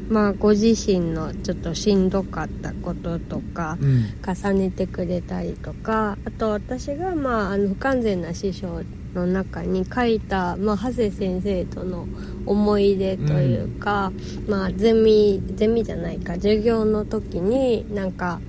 [0.09, 4.05] まあご自身のちょっとしんどかったこととか、うん。
[4.25, 8.83] 重ねてくれたりとかあと私が、まあ、あの不完全な師匠
[9.13, 12.07] の中に書いた、まあ、長谷先生との
[12.47, 14.11] 思い出というか、
[14.47, 18.39] まあ、ゼミゼミじゃないか授業の時になんか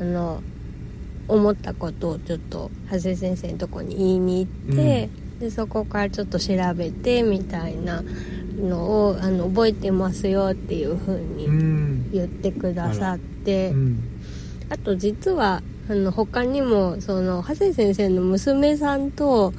[0.00, 0.42] あの
[1.28, 5.08] 思ったことをちょっと長谷先生のとこに言いに行って、
[5.40, 8.02] でそこからちょっと調べてみたいな
[8.56, 12.10] のをあの覚えてますよっていう風うにん。
[12.12, 13.98] 言ってくださって、うん。
[14.70, 19.52] あと実はあの他にもその長谷先生の娘さんと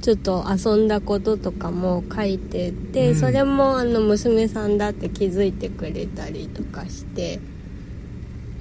[0.00, 3.16] ちょっと遊んだこととかも書いてて、うん。
[3.18, 7.40] それもあの娘さんだって気づいてくれたりとかして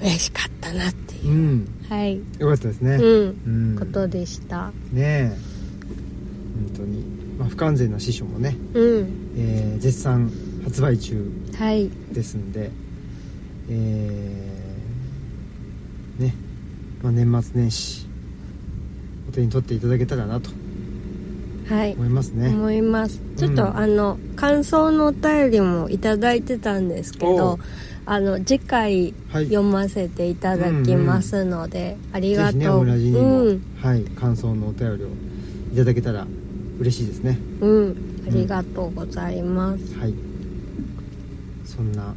[0.02, 1.32] 嬉しかったなっていう。
[1.32, 1.68] う、ん。
[1.90, 2.96] はい、よかったですね。
[2.96, 3.42] うん。
[3.46, 3.80] うん。
[3.80, 4.72] ことでした。
[4.92, 5.38] ねえ。
[6.74, 7.04] 本当に、
[7.38, 9.10] まあ、不完全な師匠もね、うん。
[9.38, 10.32] えー絶賛
[10.64, 11.90] 発売中はい。
[12.12, 12.72] ですんで。
[13.70, 16.34] えーね、
[17.04, 18.08] まあ、年末年始
[19.30, 20.50] お手に取っていただけたらなと
[21.70, 21.94] はい。
[21.94, 22.48] 思いますね。
[22.50, 23.22] 思います。
[23.38, 27.60] ちょっと、うんあの感想のお便りもいただいてたんですけど
[28.06, 33.62] あの次回はい読ませていただきますので、ありがぜひねとう、オムラジにも、うん。
[33.82, 35.08] はい感想のお便りを
[35.74, 36.26] いただけたら
[36.80, 37.38] 嬉しいですね。
[37.62, 37.96] うん。
[38.28, 40.14] ありがとうございます、はい。
[41.66, 42.14] そんな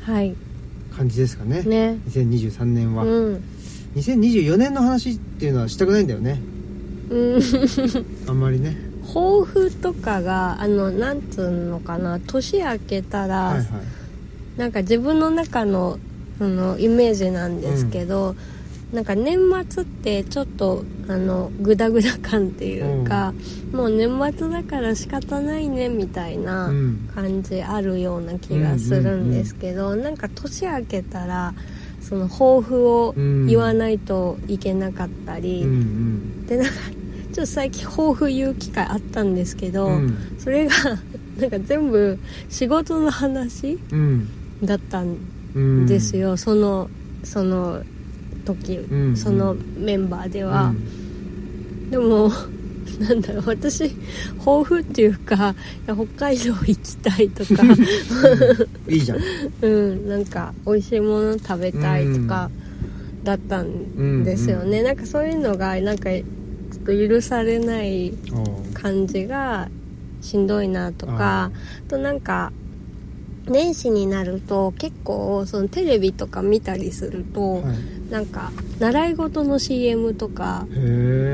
[0.00, 0.34] はい。
[0.96, 1.62] 感じですかね。
[1.62, 1.98] ね。
[2.08, 3.42] 2023年は、うん。
[3.96, 6.40] 2024年の話っていうのはしたくないんだよね
[7.10, 7.40] うん。
[8.28, 8.76] あんまりね。
[9.06, 12.18] 抱負とかがあのなんつうのかな。
[12.20, 13.66] 年明けたら、はいはい。
[14.56, 15.98] なんか自分の中の
[16.38, 18.34] そのイメージなんですけど、
[18.92, 19.38] なんか年
[19.68, 23.34] 末ってちょっとあのグダグダ感っていうか、
[23.72, 27.10] もう年末だから仕方ないねみたいなうん。
[27.14, 31.54] 感じあるような気がするんですけど、なんか年明けたら
[32.00, 36.46] その抱負を言わないといけなかったり、うんうん。
[36.46, 36.72] でなんか
[37.34, 40.16] ちょっと最近抱負言う機会あったんですけど、うん。
[40.38, 40.72] それが
[41.40, 42.16] なんか全部
[42.48, 44.28] 仕事の話うん。
[44.62, 45.16] だったん
[45.54, 46.88] うんですよ、その
[47.24, 47.82] その
[48.44, 49.16] 時、ん。
[49.16, 51.90] そのメンバーでうは、ん。
[51.90, 52.30] でも
[53.00, 53.90] なんだろう私
[54.38, 55.56] 抱負っていうか
[55.86, 57.64] 北海道行きたいとか。
[58.88, 59.18] いいじゃん。
[59.60, 62.48] うんなんか美味しいもの食べたいとか
[63.24, 66.10] だったんですよね、なんかそういうのがなんか
[66.84, 68.12] と許されない
[68.74, 69.68] 感じが
[70.20, 71.50] しんどいなとか
[71.86, 72.52] あとなんか
[73.46, 77.64] 年始になると結構そのテレビとか見たりすると、はい。
[78.10, 80.66] なんか習い事の CM とか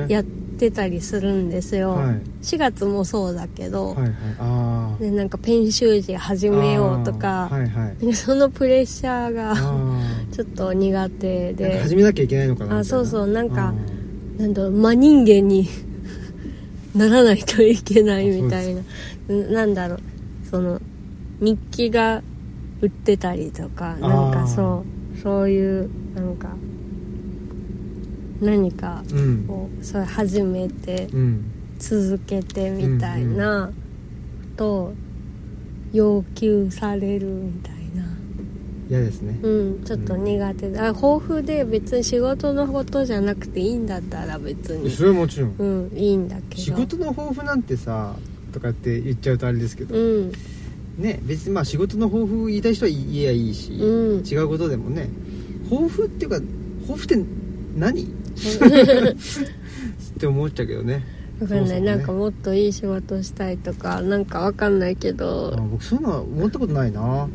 [0.08, 2.22] やってたりするんですよ、はい。
[2.42, 3.96] 4月もそうだけど、はい
[4.38, 5.02] はい。
[5.02, 8.06] でなんかペン習字始めようとか、はいはい。
[8.06, 9.54] でそのプレッシャーがあ
[10.32, 11.80] ちょっと苦手で。
[11.80, 13.26] 始めなきゃいけないのかなあそうそう。
[13.26, 13.74] なんかあ
[14.40, 15.68] なんだろう真人間に
[16.96, 18.80] ならないといけないみたいな。
[19.28, 19.98] ななんだろう
[20.50, 20.80] その
[21.40, 22.22] 日記が
[22.80, 24.84] 売ってたりとかなんかそ
[25.16, 26.48] うそういうなんか
[28.40, 29.44] 何かーうん。
[29.46, 31.44] こうそれ始めてうん。
[31.78, 33.70] 続けてみたいな
[34.56, 34.92] と
[35.92, 37.79] 要求されるみたいな
[38.90, 39.38] 嫌ですね。
[39.40, 40.70] うんちょっと苦手。
[40.72, 44.90] だ、あ抱負で別に仕事のことじゃなくていいんだったら別に。
[44.90, 45.54] それはもちろん。
[45.56, 46.62] うんいいんだけど。
[46.62, 48.16] 仕事の抱負なんてさ
[48.52, 49.94] とかって言っちゃうとあれですけど。
[49.94, 50.32] うん。
[50.98, 54.26] ね別にまあ仕事の抱負言いたい人は言えやいいしうん。
[54.26, 55.08] 違うことでもね。
[55.70, 56.40] 抱負っていうか
[56.82, 57.24] 抱負って
[57.76, 58.02] 何？
[58.02, 58.06] っ
[60.18, 61.04] て思っちゃうけどね。
[61.40, 61.86] わかんない、ね。
[61.86, 67.28] なんかもっといい仕事したいとかなんかわかんないけあど僕そういうのは思ったことないな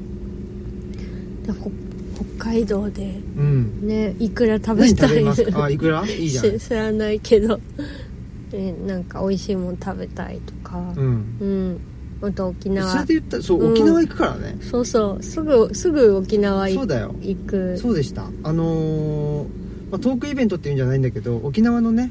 [1.54, 3.88] 北海道でうん。
[3.88, 6.06] ねいくら食べ何たいあ いくら？
[6.08, 6.60] いいじゃん。
[6.60, 7.60] し知らないけど、
[8.54, 10.94] ね、なんか美味しいもの食べたいとか。
[10.96, 11.24] うん。
[11.42, 11.78] うん。
[12.22, 12.90] あと沖縄。
[12.92, 13.72] それで言ったらそう、うん。
[13.74, 14.58] 沖縄行くからね。
[14.62, 15.24] そうそう。
[15.24, 17.14] すぐすぐ沖縄いそうだよ。
[17.22, 18.30] 行くそうでした。
[18.44, 19.48] あのー
[19.92, 22.10] まあ、トークイベントっていうんじゃないんだけど沖縄のね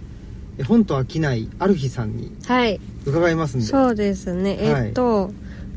[0.58, 2.78] え本と飽きないある日さんにはい。
[3.06, 3.66] 伺いますんで。
[3.66, 5.32] そうですね、はいえっと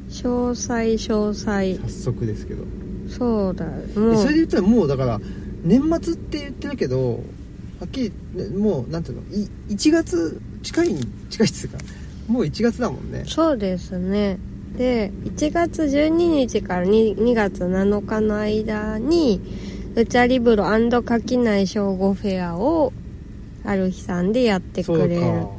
[0.09, 1.75] 詳細詳細。
[1.87, 2.63] 早速ですけど
[3.09, 5.19] そうだえもうそれで言ったらもうだから
[5.63, 7.23] 年末って言ってるけど
[7.79, 11.77] はっきりねもうなんていうのい1月近いに近いっつうか
[12.27, 13.23] もう1月だもんね。
[13.25, 14.37] そうですね。
[14.75, 19.41] で1月12日から 2, 2月7日の間に
[19.95, 20.65] ルチャリブロ
[21.03, 22.93] 垣内正午フェアを
[23.63, 25.21] ある日さんでやってくれる。
[25.21, 25.49] か。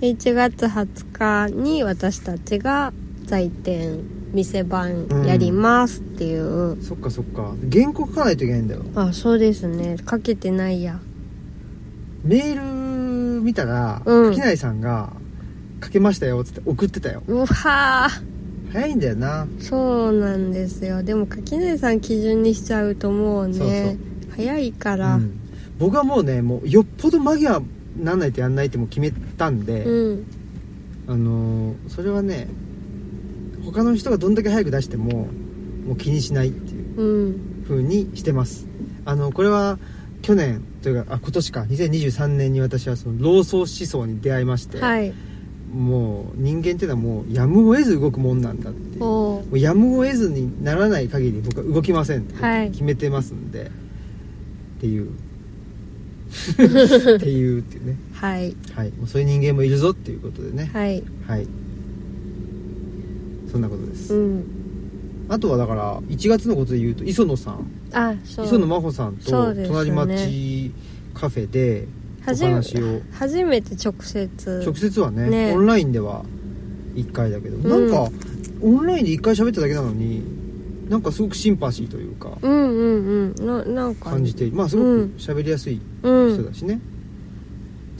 [0.00, 2.92] で1月20日に私たちが
[3.24, 4.00] 在店
[4.32, 7.54] 店番やりますっていう、そっかそっか。
[7.70, 8.82] 原稿書かないといけないんだよ。
[8.94, 9.96] あそうですね。
[10.04, 10.98] かけてないや。
[12.24, 14.30] メール見たらうん。
[14.30, 15.12] 垣内さんが
[15.84, 17.22] 「書けましたよ」っつって送ってたよ。
[17.26, 18.08] うわー。
[18.72, 19.46] 早いんだよな。
[19.60, 21.02] そうなんですよ。
[21.02, 23.98] でも垣根さん基準にしちゃうともうね
[24.34, 25.16] 早いから。
[25.16, 25.38] うん。
[25.78, 27.60] 僕はもうねもうよっぽど間際
[28.02, 30.24] なんないとやんないってもう決めたんで、うん。
[31.08, 32.46] あのーそれはね
[33.64, 35.28] 他の人がどんだけ早く出しても
[35.86, 37.64] もう気にしないっていううん。
[37.68, 38.66] 風にしてます。
[39.04, 39.78] あのこれは
[40.20, 41.60] 去年というかあ今年か。
[41.62, 45.12] 2023年に私はその老僧思想に出会いまして、はい。
[45.72, 49.00] もう人間っていうのはもうやむを得ず動くもんなんだっていう。
[49.00, 52.70] もうやむを得ずにならない限り僕は動きませんってはい。
[52.72, 53.70] 決めてますんで、
[54.78, 55.08] っていう。
[56.32, 57.96] っていうっていうね。
[58.12, 58.54] はい。
[58.74, 58.90] はい。
[58.90, 60.70] もうそういう人間もいるぞっていうことでね。
[60.72, 61.02] はい。
[61.26, 61.46] はい
[63.52, 64.44] そんなことです、うん。
[65.28, 67.66] あとはだから1月のことで言うと磯野さん。
[67.92, 68.46] あそう。
[68.46, 70.72] 磯野真帆さんと隣町
[71.12, 71.86] カフェで
[72.22, 73.02] お話を。
[73.12, 74.62] 初めて直接。
[74.64, 75.52] 直接はねね。
[75.52, 76.24] オンラインでは
[76.94, 77.90] 1回だけど、うん。
[77.90, 78.10] なんか
[78.62, 80.22] オンラインで1回喋っただけなのに
[80.88, 83.46] なんかすごくシンパシーというかうんうんうん。
[83.46, 85.14] ななんか感じてまあすごくうん。
[85.18, 86.80] 喋りやすいうん人だしね、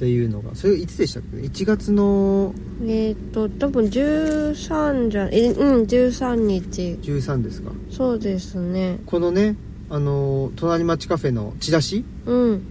[0.02, 2.52] っていうのがそれいつでしたっけ？1月の
[2.84, 6.98] えっ、と多分13じゃえうん13日。
[7.00, 7.70] 13ですか。
[7.88, 8.98] そうですね。
[9.06, 9.54] このね
[9.90, 12.04] あの隣町カフェのチラシ？
[12.26, 12.62] うん。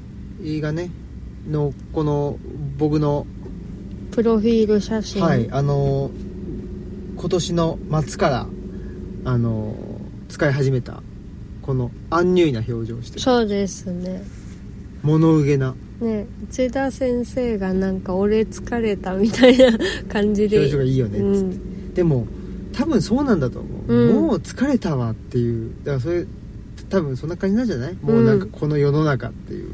[0.59, 0.91] がね
[1.49, 2.37] のこの
[2.77, 3.25] 僕の
[4.11, 5.23] プロフィール写真。
[5.23, 6.11] はいあの
[7.15, 8.47] 今年の末から
[9.23, 9.73] あの
[10.27, 11.01] 使い始めた
[11.61, 13.21] このアンニュイな表情をしてる。
[13.21, 14.21] そうですね。
[15.01, 19.71] 物憂げなね内田先生がなんか俺疲れたみたいな
[20.09, 20.57] 感じで。
[20.57, 21.93] 表情がいいよねっつって、うん。
[21.93, 22.27] でも
[22.73, 24.15] 多分そうなんだと思う、うん。
[24.27, 25.73] もう疲れたわっていう。
[25.83, 26.25] だからそれ
[26.89, 27.95] 多分そんな感じなんじゃない？
[28.01, 29.69] もうなんかこの世の中っていう。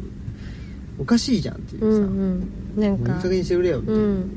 [1.00, 2.82] おかしいじゃんっていうさ、うんうん。
[2.82, 4.32] なんもういいか加減にしてくれよみたいな、うん。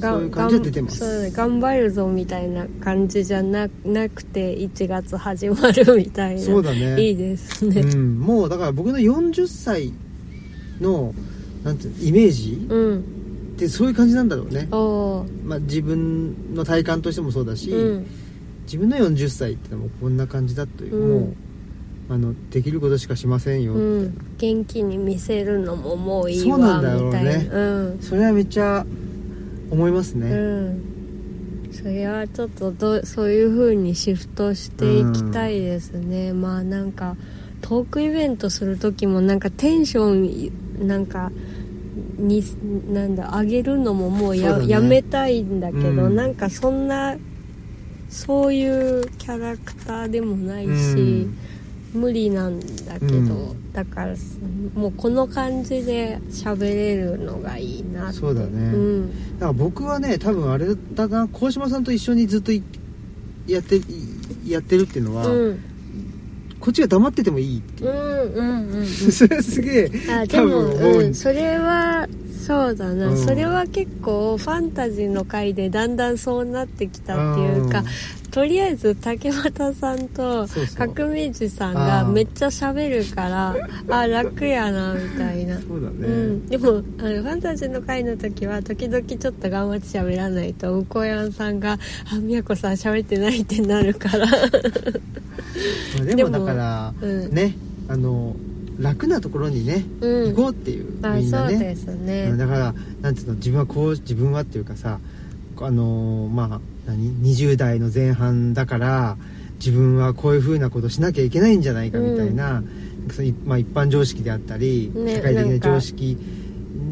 [0.00, 1.30] そういう感じは出てます。
[1.32, 6.40] 頑張るぞみたいな感じじゃななくて1月始まるみたいな。
[6.40, 7.00] そうだね。
[7.02, 7.80] いいですね。
[7.80, 9.92] うん、もうだから僕の40歳
[10.82, 11.14] の
[11.64, 12.66] なんていイメージ？
[12.68, 12.98] うん。
[12.98, 13.02] っ
[13.54, 14.66] てそういう感じなんだろうね、
[15.44, 18.06] まあ、自分の体感としてもそうだし、うん。
[18.64, 21.20] 自分の40歳ってのはもうこんな感じだという、うん。
[21.20, 21.34] もう
[22.08, 24.18] あのできることしかしませんよ、うん。
[24.38, 27.48] 元気に見せるのももういいそうなわんだろうね。
[27.52, 27.98] うん。
[28.00, 28.84] それはめっちゃ
[29.70, 30.34] 思いますね、う
[30.70, 31.72] ん。
[31.72, 37.16] それはちょっとどそういう風にシフトしていきたいですね、まあなんか
[37.60, 41.30] トークイベントする時もなんかテンションなんか
[42.18, 42.42] に
[42.92, 44.68] なんだ上げるのももうやね。
[44.68, 46.16] やめたいんだけど、うん。
[46.16, 47.16] なんかそんな
[48.08, 50.68] そういうキャラクターでもないし、う
[51.98, 52.00] ん。
[52.00, 53.20] 無理なんだけど、う
[53.54, 53.72] ん。
[53.72, 54.14] だから
[54.74, 58.12] もうこの感じで喋れるのがいいな。
[58.12, 58.48] そうだね。
[58.48, 59.38] うん。
[59.38, 62.62] だから僕はね多分あれだな鴻島さんと一緒にずっとい
[63.46, 63.82] やってい
[64.50, 65.64] やってるっていうのは、うん
[66.62, 67.90] こっちが黙っててもいいっていう。
[67.90, 72.06] う、んうんうん それすげえ多あでも、ううんん、それは
[72.46, 73.18] そうだな、うん。
[73.18, 77.82] それは結構ファンタジーの回でだんだんそうなってきたっていうか、
[78.32, 80.88] とりあえず竹俣さんとそうそう。
[80.88, 83.54] 角明治さんがめっちゃ喋るから
[83.90, 85.60] あ楽やなみたいな。
[85.60, 91.78] そうだね、うん、でもあのファンタジーの回の時は時々ちょっと頑張って喋らないと向こうやんさんが
[92.10, 94.26] 「あみやこさん喋ってない」ってなるから。
[94.26, 94.32] ま
[96.00, 97.34] あででももだから、うん。
[97.34, 97.54] ね
[97.88, 98.34] あの
[98.78, 100.34] 楽なところにね、うん。
[100.34, 101.52] 行こうっていうあみんなね。
[101.52, 102.28] そうですね。
[102.30, 104.98] うんだからなんていうの自分はこう自分はっていうかさ
[105.60, 109.16] あのーまあ何？20代の前半だから
[109.56, 112.62] 自分はこういうふうなことしなきゃいけないんじゃないかみたいな、
[113.12, 116.18] そのいまあ、一般常識であったり、ね社会的な常識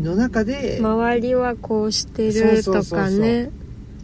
[0.02, 3.50] の中で、周りはこうしてるとかね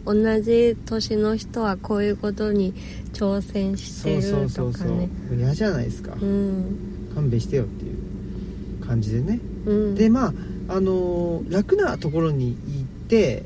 [0.05, 2.73] 同じ年の人はこういうことに
[3.13, 7.11] 挑戦してそうるそうそうそうとかね嫌じゃないですか、うん。
[7.13, 9.95] 勘弁してよっていう感じでね、うん。
[9.95, 10.33] でまあ
[10.69, 13.43] あのー楽なところに行って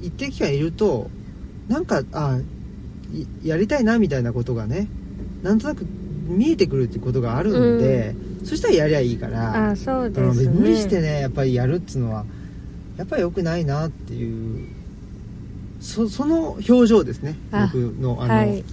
[0.00, 1.10] 一定期間いると
[1.70, 2.38] なんかあ
[3.14, 4.88] いやりたいなみたいなことがね
[5.42, 5.86] なんとなく
[6.26, 8.14] 見えてくるってことがあるんで、
[8.44, 10.50] そしたらやりゃいいからあそうですね。
[10.50, 12.24] 無理してねやっぱりやるっつうのは
[12.96, 14.68] やっぱり良くないなっていう
[15.80, 18.64] そその表情ですねあ僕のあの、はい。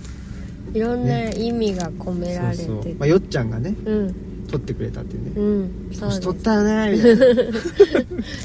[0.74, 2.64] いろんな意味が込められて。
[2.64, 4.16] そうそう、まあ、よっちゃんがねうん
[4.48, 5.32] 撮ってくれたっていうね。
[5.36, 7.24] うんそうです年取ったよねみたいな。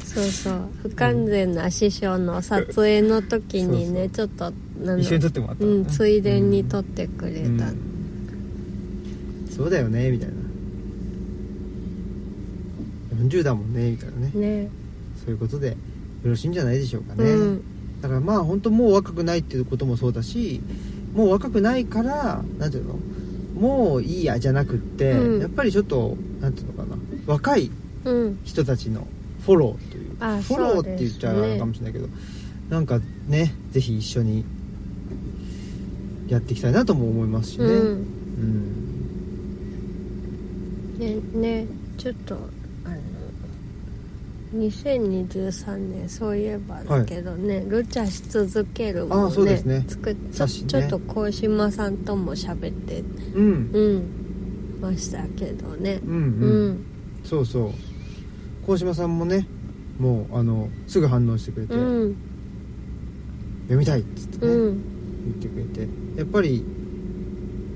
[0.04, 4.52] そうそう不完全な師匠の撮影の時にねちょっと
[4.98, 5.64] 一緒に撮ってもらった。
[5.64, 7.78] のねうんついでに撮ってくれた、うん。
[9.50, 10.34] そうだよねみたいな。
[13.24, 14.30] 40だもんねみたいなね。
[14.34, 14.68] ね。
[15.24, 15.76] そういうことでよ
[16.24, 17.62] ろしいんじゃないでしょうかね、うん。
[18.00, 20.60] だからまあ本当もう若くないっていうこともそうだし
[21.14, 22.98] もう若くないからなんていうの？
[23.54, 25.40] もういいやじゃなくって、うん。
[25.40, 26.96] やっぱりちょっとなんていうのかな。
[27.26, 27.70] 若い
[28.04, 28.38] うん。
[28.44, 29.06] 人たちの
[29.44, 32.08] フォローというあフォローって言っちゃうかもしれないけど、
[32.70, 34.44] なんかねぜひ一緒に
[36.28, 37.64] やっていきたいなとも思いますしね。
[37.64, 37.72] うん。
[37.78, 38.44] う
[40.96, 40.98] ん。
[40.98, 41.66] ねね
[41.98, 42.36] ちょっと
[44.54, 49.84] 2023年そういえばだけどね、ルチャし続けるもんねね。
[49.88, 50.52] 作っちょ,、ね。
[50.52, 53.02] ちょっと鴻島さんとも喋って
[53.34, 53.70] うん。
[53.72, 54.02] うん。
[54.80, 56.00] ましたけどね。
[56.06, 56.84] うんううん、ん
[57.24, 57.70] そうそう。
[58.66, 59.46] 鴻島さんもね
[59.98, 62.16] もうあのすぐ反応してくれて、うん。
[63.64, 64.82] 読みたいっつってね、うん。
[65.24, 65.88] 言ってくれて。
[66.16, 66.62] やっぱり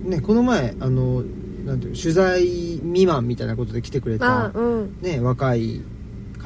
[0.05, 1.25] ねこの前あの
[1.65, 2.43] なんていう取材
[2.83, 4.97] 未満みたいなことで来てくれたあうん。
[5.01, 5.81] ね若い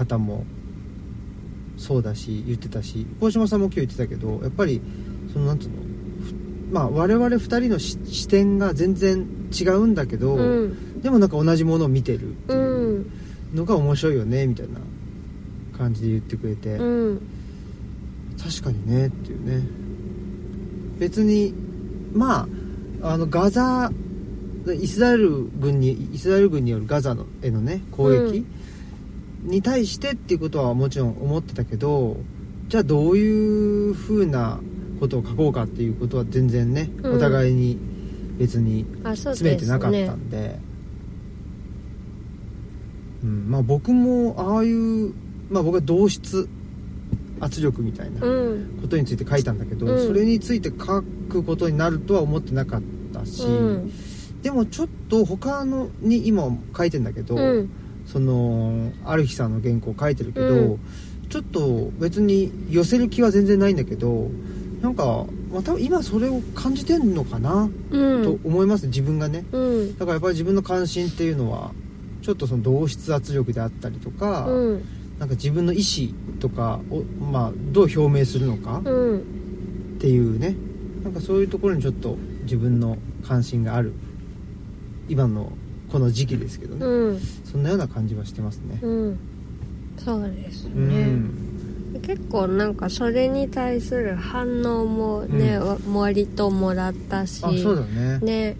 [0.00, 0.44] 方も
[1.76, 4.80] そうだし言ってたし鴻島さんも今日言ってたけどやっぱり
[5.32, 11.02] そのなんていうのふまあ我々2人のし視点が全然違うんだけど、うん。
[11.02, 13.10] でもなんか同じものを見てるってういうん。
[13.54, 14.78] のが面白いよねみたいな
[15.76, 17.22] 感じで言ってくれて、うん。
[18.40, 19.66] 確かにねっていうね。
[20.98, 21.52] 別に
[22.12, 22.46] ま
[23.02, 23.90] ああのガザ
[24.72, 28.46] イスラエル軍にイスラエル軍によるガザのへのね攻撃
[29.42, 32.16] に対してっていうことはもちろん思ってたけど
[32.68, 34.60] じゃあどういう風な
[35.00, 37.16] ことを書こうかっていうことは全然ね、うん。
[37.16, 37.76] お互いに
[38.38, 40.58] 別に詰めてなかったねんで。
[43.24, 45.12] うん、まあ僕もああいう、
[45.50, 46.48] まあ、僕は同質
[47.40, 48.78] 圧力みたいなうん。
[48.82, 50.06] ことについて書いたんだけど、うん。
[50.06, 52.82] それについて書くことになるとは思ってなかっ
[53.12, 53.92] たし、うん。
[54.42, 57.70] でもちょっと他のに今書いてんだけど、うん
[58.12, 60.80] そのある日さんの原稿書いてるけど、うん。
[61.28, 64.28] ちょっと別に寄せる気は全然ないんだけど
[64.82, 68.24] なんか、まあ、多分今それを感じてんのかな、うん。
[68.24, 69.44] と思います自分がね。
[69.52, 69.98] うん。
[69.98, 71.72] だからやっぱり自分の関心っていうのは
[72.22, 74.84] ちょっとその同質圧力であったりとか、うん。
[75.18, 79.18] なんか自分の意思とかを、まあ、どう表明するのか、うん。
[79.18, 79.20] っ
[80.00, 80.56] ていうね。
[81.04, 83.92] なんかそういうところにちょっと自分の関心がある
[85.08, 85.52] 今の
[85.90, 87.20] この時期ですけどね、うん。
[87.44, 88.78] そんなような感じはしてますね。
[88.82, 89.18] うん。
[89.98, 91.30] そうですうね、ん。
[92.02, 98.18] 結構なんかそれに対する反応もね、うわ割ともらったしあそうだね。
[98.20, 98.56] ね。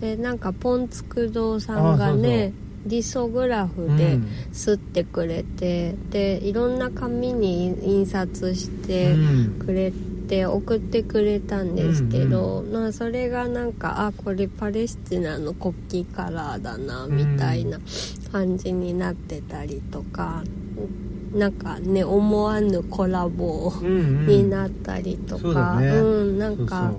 [0.00, 2.52] でなんかポンツク堂さんがね
[2.84, 4.28] リソグラフでうん。
[4.52, 9.58] 刷ってくれて、でいろんな紙に印刷してうん。
[9.58, 9.96] くれて
[10.46, 17.78] 送ってくれたんですけど、まあそれがなんかあこれパレスチナの国旗カラーだなみたいな
[18.32, 20.42] 感じになってたりとか、
[21.34, 23.90] なんかね思わぬコラボうんう
[24.22, 24.26] ん。
[24.26, 25.88] になったりとか、ね。
[25.88, 26.02] う
[26.32, 26.92] んなんか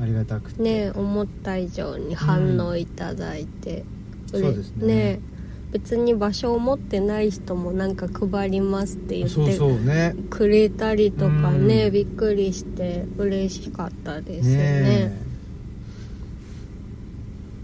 [0.00, 0.62] ありがたくて。
[0.62, 3.84] ね思った以上に反応いただいて、
[4.26, 5.20] そうれですね
[5.72, 10.16] 別に場所を持ってない人もなんか配りますって言ってそうね。
[10.28, 11.92] くれたりとかね、うん。
[11.92, 14.56] びっくりして嬉しかったですね。
[14.56, 14.62] ね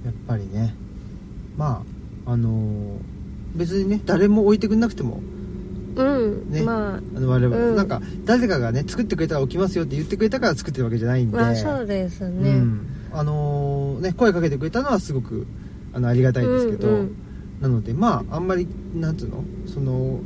[0.05, 0.07] え。
[0.07, 0.75] やっぱりね。
[1.57, 1.83] ま
[2.27, 2.99] ああのー
[3.57, 5.21] 別にね誰も置いてくれなくても。
[5.97, 6.63] うん、ね。
[6.63, 7.77] まああの我々、うん。
[7.77, 11.37] なんか誰かがね作ってくれたら起きますよって言ってくれたから作ってるわけじゃないんで。
[11.37, 15.47] まあそうですね、うん、あのーね声かけてくれたのはすごく
[15.93, 17.17] あのありがたいですけど、うんうん
[17.61, 19.45] なのでまああんまりなんつうの？
[19.67, 20.21] その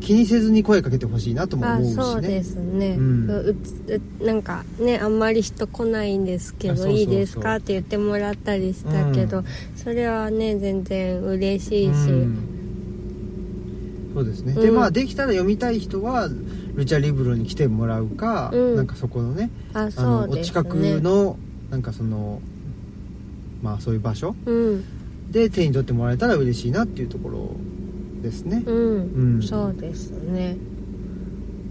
[0.00, 2.02] 気にせずに声かけてほしいなともあ思うしね。
[2.02, 3.30] そうですね、うん。
[3.30, 3.56] う
[4.24, 9.44] なんかねあんまり人来ないんですけどいいですかって言ってもらったりしたけど、うん。
[9.76, 11.92] それはね全然嬉しいし、う
[12.26, 12.48] ん。
[14.12, 14.60] そうですね、うん。
[14.60, 16.28] でまあできたら読みたい人は
[16.74, 18.76] ルチャリブロに来てもらうか、うん。
[18.76, 20.06] なんかそこのねああそうですね。
[20.08, 21.36] のお近くの
[21.70, 22.42] なんかその
[23.62, 24.84] まあそういう場所うん
[25.32, 27.50] で手に取ってもらえたら嬉しいなっていうところ
[28.22, 28.62] ですね。
[28.66, 29.42] うん、うん。
[29.42, 30.56] そうですね。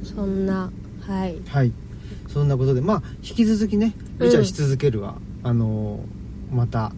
[0.04, 1.38] そんなはい。
[1.48, 1.72] はい。
[2.28, 6.00] そんなことでまあ引き続きねルチャし続けるは、あの
[6.52, 6.92] また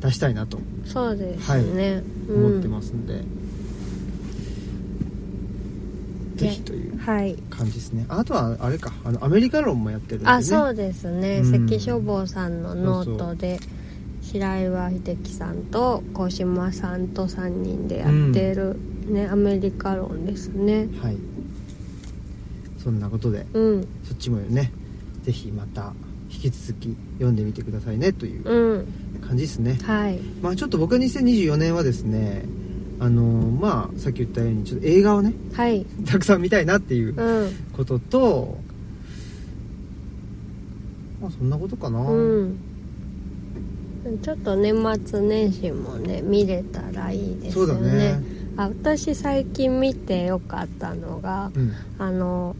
[0.00, 0.58] 出したいなと。
[0.84, 3.22] そうですね、思ってますんで、
[6.36, 7.36] ぜひというはい。
[7.50, 8.04] 感じですね。
[8.08, 8.92] あとはあれか。
[9.04, 11.66] あのアメリカ論もやってるんで、ね、あそうですね、うん。
[11.66, 13.58] 関書房さんのノートで
[14.22, 20.88] 白岩秀樹さんと小島さんと3人でやってる、ねアメリカ論ですね。
[21.02, 21.16] はい。
[22.82, 23.88] そんなことでうん。
[24.04, 24.70] そっちもね
[25.24, 25.92] ぜひまた
[26.30, 28.86] 引き続き読んでみてくださいねといううん。
[29.26, 30.18] 感じですね、はい。
[30.40, 32.44] まあちょっと僕は2024年はですね
[33.00, 35.84] あのまあさっき言ったようにちょっと映画をねはい。
[36.06, 37.50] たくさん見たいなっていううん。
[37.72, 38.56] ことと
[41.20, 42.56] まあそんなことかな、うん
[44.22, 44.74] ちょっと年
[45.04, 47.92] 末年始もね見れたらいいですよね。
[47.92, 48.22] ね。
[48.56, 51.72] あ私最近見てよかったのがうん。
[51.98, 52.56] あの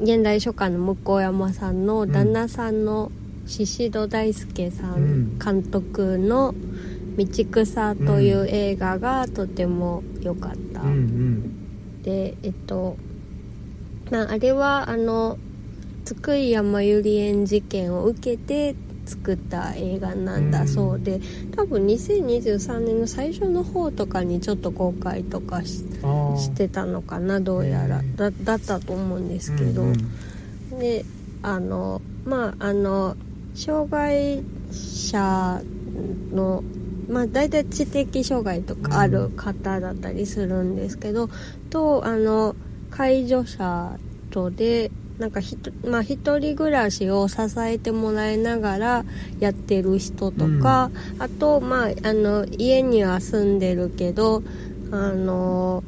[0.00, 3.10] 現代書家の向山さんの旦那さんの
[3.46, 5.36] 宍戸大輔さうん。
[5.36, 6.54] ん監督の
[7.16, 12.02] 「道草」という映画がとても良かった、うんうん。
[12.02, 12.96] でえっと
[14.10, 15.38] まああれはあの
[16.04, 18.76] 津久井やまゆり園事件を受けて
[19.06, 20.66] 作った映画なんだ。
[20.66, 21.20] そうで、
[21.54, 28.02] 多分2023年の最初の方とかにちょっと公開とかしてたのかなどうやら。
[28.16, 29.88] だったと思うんですけど、うん
[30.72, 30.78] うん。
[30.78, 31.04] で
[31.42, 33.16] あのまああの
[33.54, 34.42] 障害
[34.72, 35.62] 者
[36.32, 36.62] の
[37.08, 41.30] まあ大体知的障害とかある方だったりするんですけど、
[41.70, 42.56] とあの
[42.90, 43.98] 介助者
[44.30, 49.04] とでなんかひと、まあ、一人暮らしを支えてもらいながら
[49.40, 54.42] やってる人とか、あと、まあ、あの家には住んでるけど
[54.92, 55.82] あの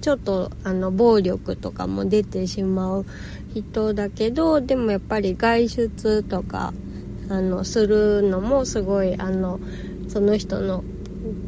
[0.00, 3.06] ちょっとあの暴力とかも出てしまう
[3.54, 6.72] 人だけどでもやっぱり外出とか
[7.28, 9.58] あのするのもすごいあの
[10.08, 10.84] その人の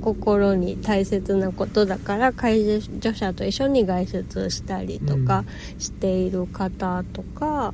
[0.00, 5.44] 心に大切なことだから介助者と一緒に外出したりとか
[5.78, 7.72] している方とか、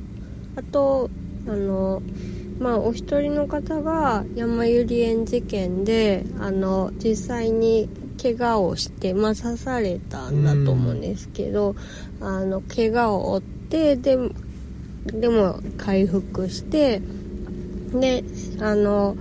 [0.55, 1.09] あと
[1.47, 2.01] あの
[2.59, 7.89] まあお一人の方が山ゆり園事件であの実際に
[8.21, 11.75] 怪我をして、まあ、刺されたんだと思うんですけど、
[12.21, 14.17] あの怪我を負ってで
[15.05, 17.01] でも回復して
[17.93, 18.23] で
[18.59, 19.15] あの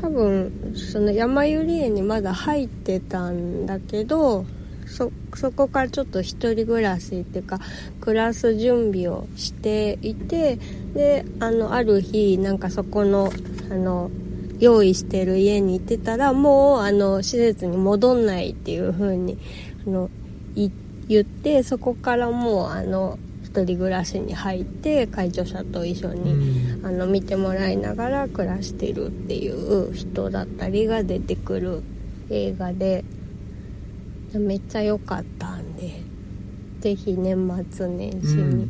[0.00, 4.46] 多分その山ゆり園にまだ入ってたんだけど
[4.86, 7.60] そそこからちょっと一人暮らしっていうか
[8.00, 10.58] 暮らす準備をしていて
[10.94, 13.30] であのある日なんかそこの
[13.70, 14.10] あの
[14.58, 19.38] 用意してる家に行ってたらもうあの施設に戻んないっていう風に
[19.86, 20.10] あの
[20.54, 23.18] 言ってそこからもうあの
[23.52, 26.86] 一人暮らしに入って介助者と一緒に、うん。
[26.86, 31.82] あの見てもらいながら暮らしてるっていう人だったりが出てくる
[32.30, 33.04] 映画で
[34.32, 36.00] めっちゃ良かったんで
[36.80, 37.36] ぜひ年
[37.72, 38.68] 末年始に、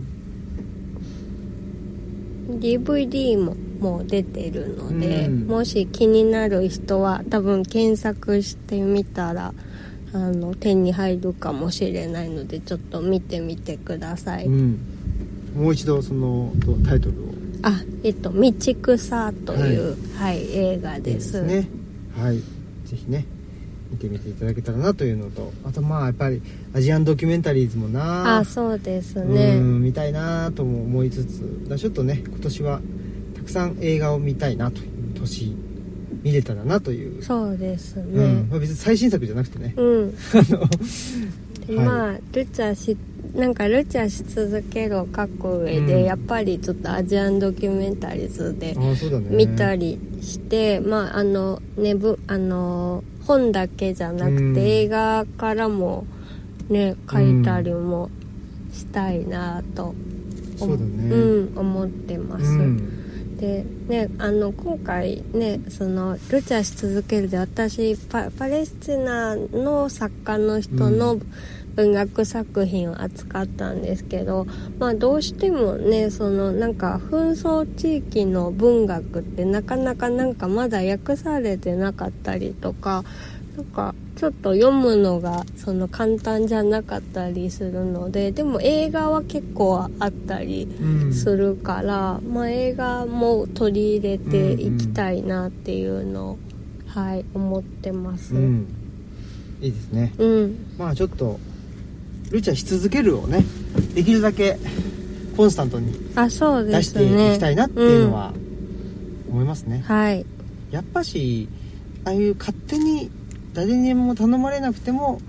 [2.59, 5.47] DVD ももう出てるので、うん。
[5.47, 9.53] もし気になる人は多分検索してみたら
[10.13, 14.79] あの手に入るかもしれないのでちょっと見てみてください、うん。
[15.57, 17.31] もう一度そのとタイトルを。
[17.63, 18.53] あえっと「道
[18.83, 20.39] 草」という、はい。
[20.51, 21.43] 映画です。
[21.43, 21.69] ね。
[22.17, 22.39] はい。
[22.39, 23.25] ぜひね
[23.91, 25.53] 見てみていただけたらなというのと。
[25.65, 26.41] あとまあやっぱり
[26.73, 28.39] アジアンドキュメンタリーズもな。
[28.39, 29.57] あそうですね。
[29.57, 31.79] うん見たいなとも思いつつ。
[31.79, 32.81] ちょっとね今年は
[33.37, 35.55] たくさん映画を見たいなという年
[36.23, 37.23] 見れたらなという。
[37.23, 38.15] そうですうん。
[38.15, 39.75] ねまあ、別に最新作じゃなくてね。
[39.77, 40.69] うん、あの
[41.67, 41.87] ではい。
[41.87, 42.97] まあルチャし
[43.35, 46.05] なんかルチャし続けるを書く上で、うん。
[46.05, 48.75] やっぱりちょっとアジアンドキュメンタリーズで
[49.31, 54.59] 見たりして、まああのねぶあの本だけじゃなくて、うん。
[54.59, 56.07] 映画からも
[56.69, 58.11] ね書いたりも
[58.73, 59.95] したいなと、
[60.59, 61.15] そうだね。
[61.15, 63.00] うん、思ってます、うん
[63.41, 71.19] でねあの今回ねそのルチャし続けるで私パパレスチナの作家の人の
[71.75, 74.47] 文学作品を扱ったんですけど、
[74.79, 83.05] まあどうしてもねそのなんか紛争地域の文学ってなかなかなんかまだ訳されてなかったりとか
[83.61, 91.13] なんかちょっと読むのがその簡単じゃなかったりするのででも映画は結構あったりうん。
[91.13, 96.39] するから、まあ、映画も取り入れていきたいなっていうのを、
[96.87, 98.35] はい思ってます。
[98.35, 98.67] うん、うん
[99.61, 100.13] いいですね。
[100.79, 101.39] まあちょっと
[102.31, 103.45] ルチャし続けるをね
[103.95, 104.59] できるだけ
[105.37, 108.33] コンスタントにあそうで出してすねいきたいなっていうのは
[109.29, 110.25] 思いますね、はい。
[110.71, 111.49] やっぱし
[112.05, 113.11] ああいう勝手に
[113.55, 115.21] 誰にも頼まれなくても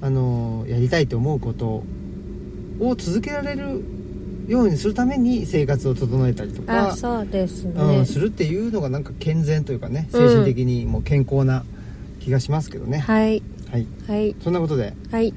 [0.00, 1.82] あのやりたいと思うこと
[2.80, 3.82] を続けられる
[4.48, 10.28] ようにするために生活を整えたりとかあそうですうねん、するっていうのがなんか健全というかねうん。
[10.28, 11.64] 精神的にも健康な
[12.20, 13.42] 気がしますけどね、はい。
[13.70, 13.86] はい。
[14.06, 14.34] はい。
[14.42, 14.94] そんなことで。
[15.10, 15.32] はい。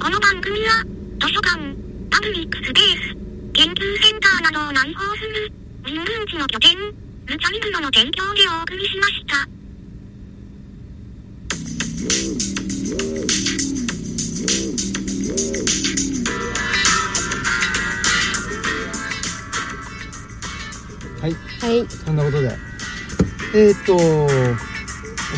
[0.00, 0.84] この番組は、
[1.20, 1.58] 図書館、
[2.10, 5.52] パブリックスペース、研究センターなどを内包する、
[5.84, 9.36] 人文地の拠点、ルチャリブロの提供でお送りしました。
[21.20, 21.34] はい。
[21.60, 21.86] はい。
[21.88, 22.58] そんなことで。
[23.54, 23.96] えーっと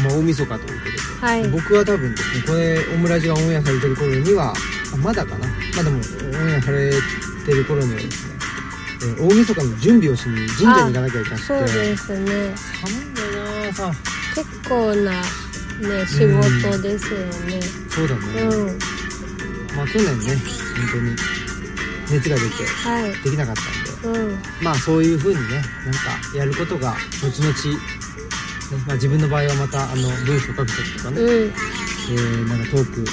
[0.02, 1.48] まあ大晦日ということで、はい。
[1.48, 4.54] 僕は多分ですねこれオムラジがオンエアされてる頃には
[4.92, 5.46] あまだかな。
[5.46, 6.00] まあでもオ
[6.46, 6.90] ンエアされ
[7.44, 8.33] てる頃にはですねえー
[9.18, 12.18] 大晦日の準備をしに神社に行かなきゃいけなくてそうです。
[12.18, 13.92] ね寒いよな朝
[14.34, 17.60] 結構なね仕事ですよね。
[17.90, 18.78] そうだね、うん。
[19.76, 20.36] まあ去年ね
[20.76, 21.16] 本当に
[22.10, 23.12] 熱が出てはい。
[23.22, 23.62] できなかった
[24.08, 24.18] んで。
[24.20, 27.56] うんまあそういう風にねなんかやることが後々、ね
[28.86, 31.28] まあ、自分の場合はまたあの文章書く時とかね、うん。
[31.46, 33.04] えーなんかトーク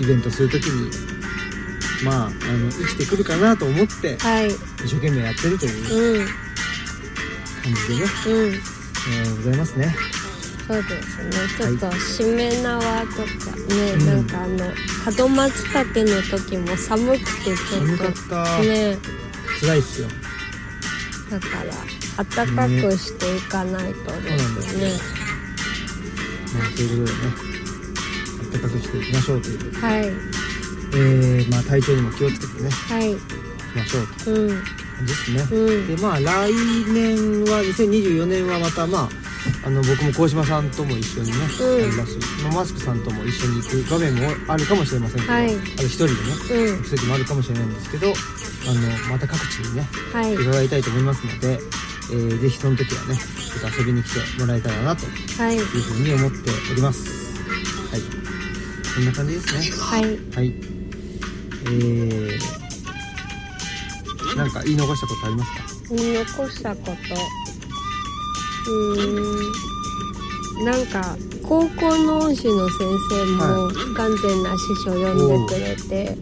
[0.00, 0.90] イベントする時に
[2.04, 4.48] まああの生きてくるかなと思ってはい。
[4.84, 6.26] 一生懸命やってるといううん。
[6.26, 8.54] 感じでね、うん。
[8.54, 9.94] えーございますね。
[10.66, 11.32] そうですね。
[11.58, 13.24] ちょっとしめ縄とか
[13.74, 14.06] ね、うん。
[14.06, 14.72] なんかあの
[15.28, 18.96] 門松茸の時も寒くてちょ寒かっった、とね
[19.60, 20.08] 辛いっすよ。
[21.30, 24.92] だから暖かくしていかないとですね。
[26.54, 27.32] まあそういうことでね
[28.52, 30.02] 暖かくしていきましょうというはい
[30.94, 32.70] えー、まあ体調にも気をつけてね。
[32.70, 33.12] はい。
[33.12, 33.20] いき
[33.76, 34.30] ましょうと。
[34.32, 34.48] うん。
[34.48, 35.86] ですね、うん。
[35.96, 36.52] でまあ来
[36.92, 39.08] 年は2024年はまたまあ
[39.66, 41.80] あの僕も鴻島さんとも一緒にね、うん。
[41.80, 45.54] やりますし、まあマスクさんとも一緒に行く場面もあるかもしれませんけど、はい。
[45.54, 46.18] あと一人でね
[46.50, 46.76] うん。
[46.76, 50.34] 行く時もあるかもしれないんですけどあのまた各地にねはい。
[50.34, 51.58] 伺いたいと思いますので、
[52.12, 55.08] えー、ぜひその時はねちょっと遊びに来てもらえたらなとい。
[55.08, 57.08] うはいふうに思っております。
[57.90, 58.00] はい。
[58.94, 59.76] こんな感じですね。
[59.80, 60.04] はい。
[60.36, 60.81] はい
[61.64, 62.38] えー、
[64.36, 65.62] なんか言い残したことありますか？
[65.96, 66.92] 言い残したこと？
[68.70, 70.64] うーん。
[70.64, 76.16] なんか高校の恩師の先生も不完全な師匠呼んでくれて、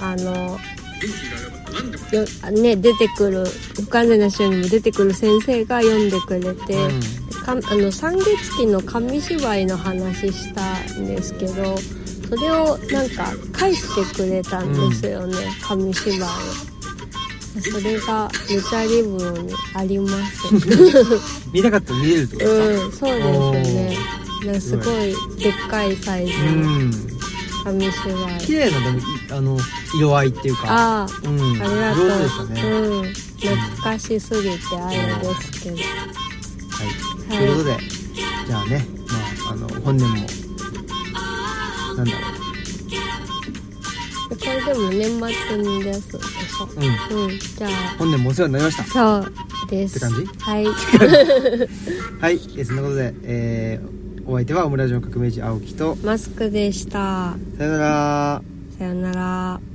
[0.00, 0.58] あの
[2.12, 7.00] よあね出てくる不完全な師匠にも出てくる先生が読んでくれて、うん。
[7.44, 11.78] かあの三月期の紙芝居の話したんですけど
[12.28, 16.24] それをなんか返してくれたんですよね、紙芝居を。
[17.60, 20.42] それがルチャリブロにあります。
[21.52, 23.98] 見たかったら見れるってことですうん、そうですね。
[24.46, 26.92] なんかすごいでっかいサイズかうのん
[27.64, 28.40] 紙芝居。
[28.46, 29.58] 綺麗なでもいあの
[29.96, 32.06] 色合いっていうかあうんあ、ありがとう。
[32.08, 35.76] 上手でしたね、うん、懐かしすぎてあれですけど。
[35.76, 35.82] は
[36.82, 36.86] い、
[37.28, 37.78] はいということで
[38.48, 40.26] じゃあねまああの本年も
[41.96, 42.18] なんだろ
[44.30, 46.64] これでも年末に出すでしょ。
[46.64, 49.32] ううんうん、じゃあ、本年もお世話になりましたそう
[49.70, 49.96] です。
[49.96, 50.64] って感じはい。
[50.64, 57.34] はい、えーそんなことで、えー、お相手はオムラジオ革命児青木とマスクでした。
[57.58, 58.42] さよなら
[58.78, 59.73] さよなら。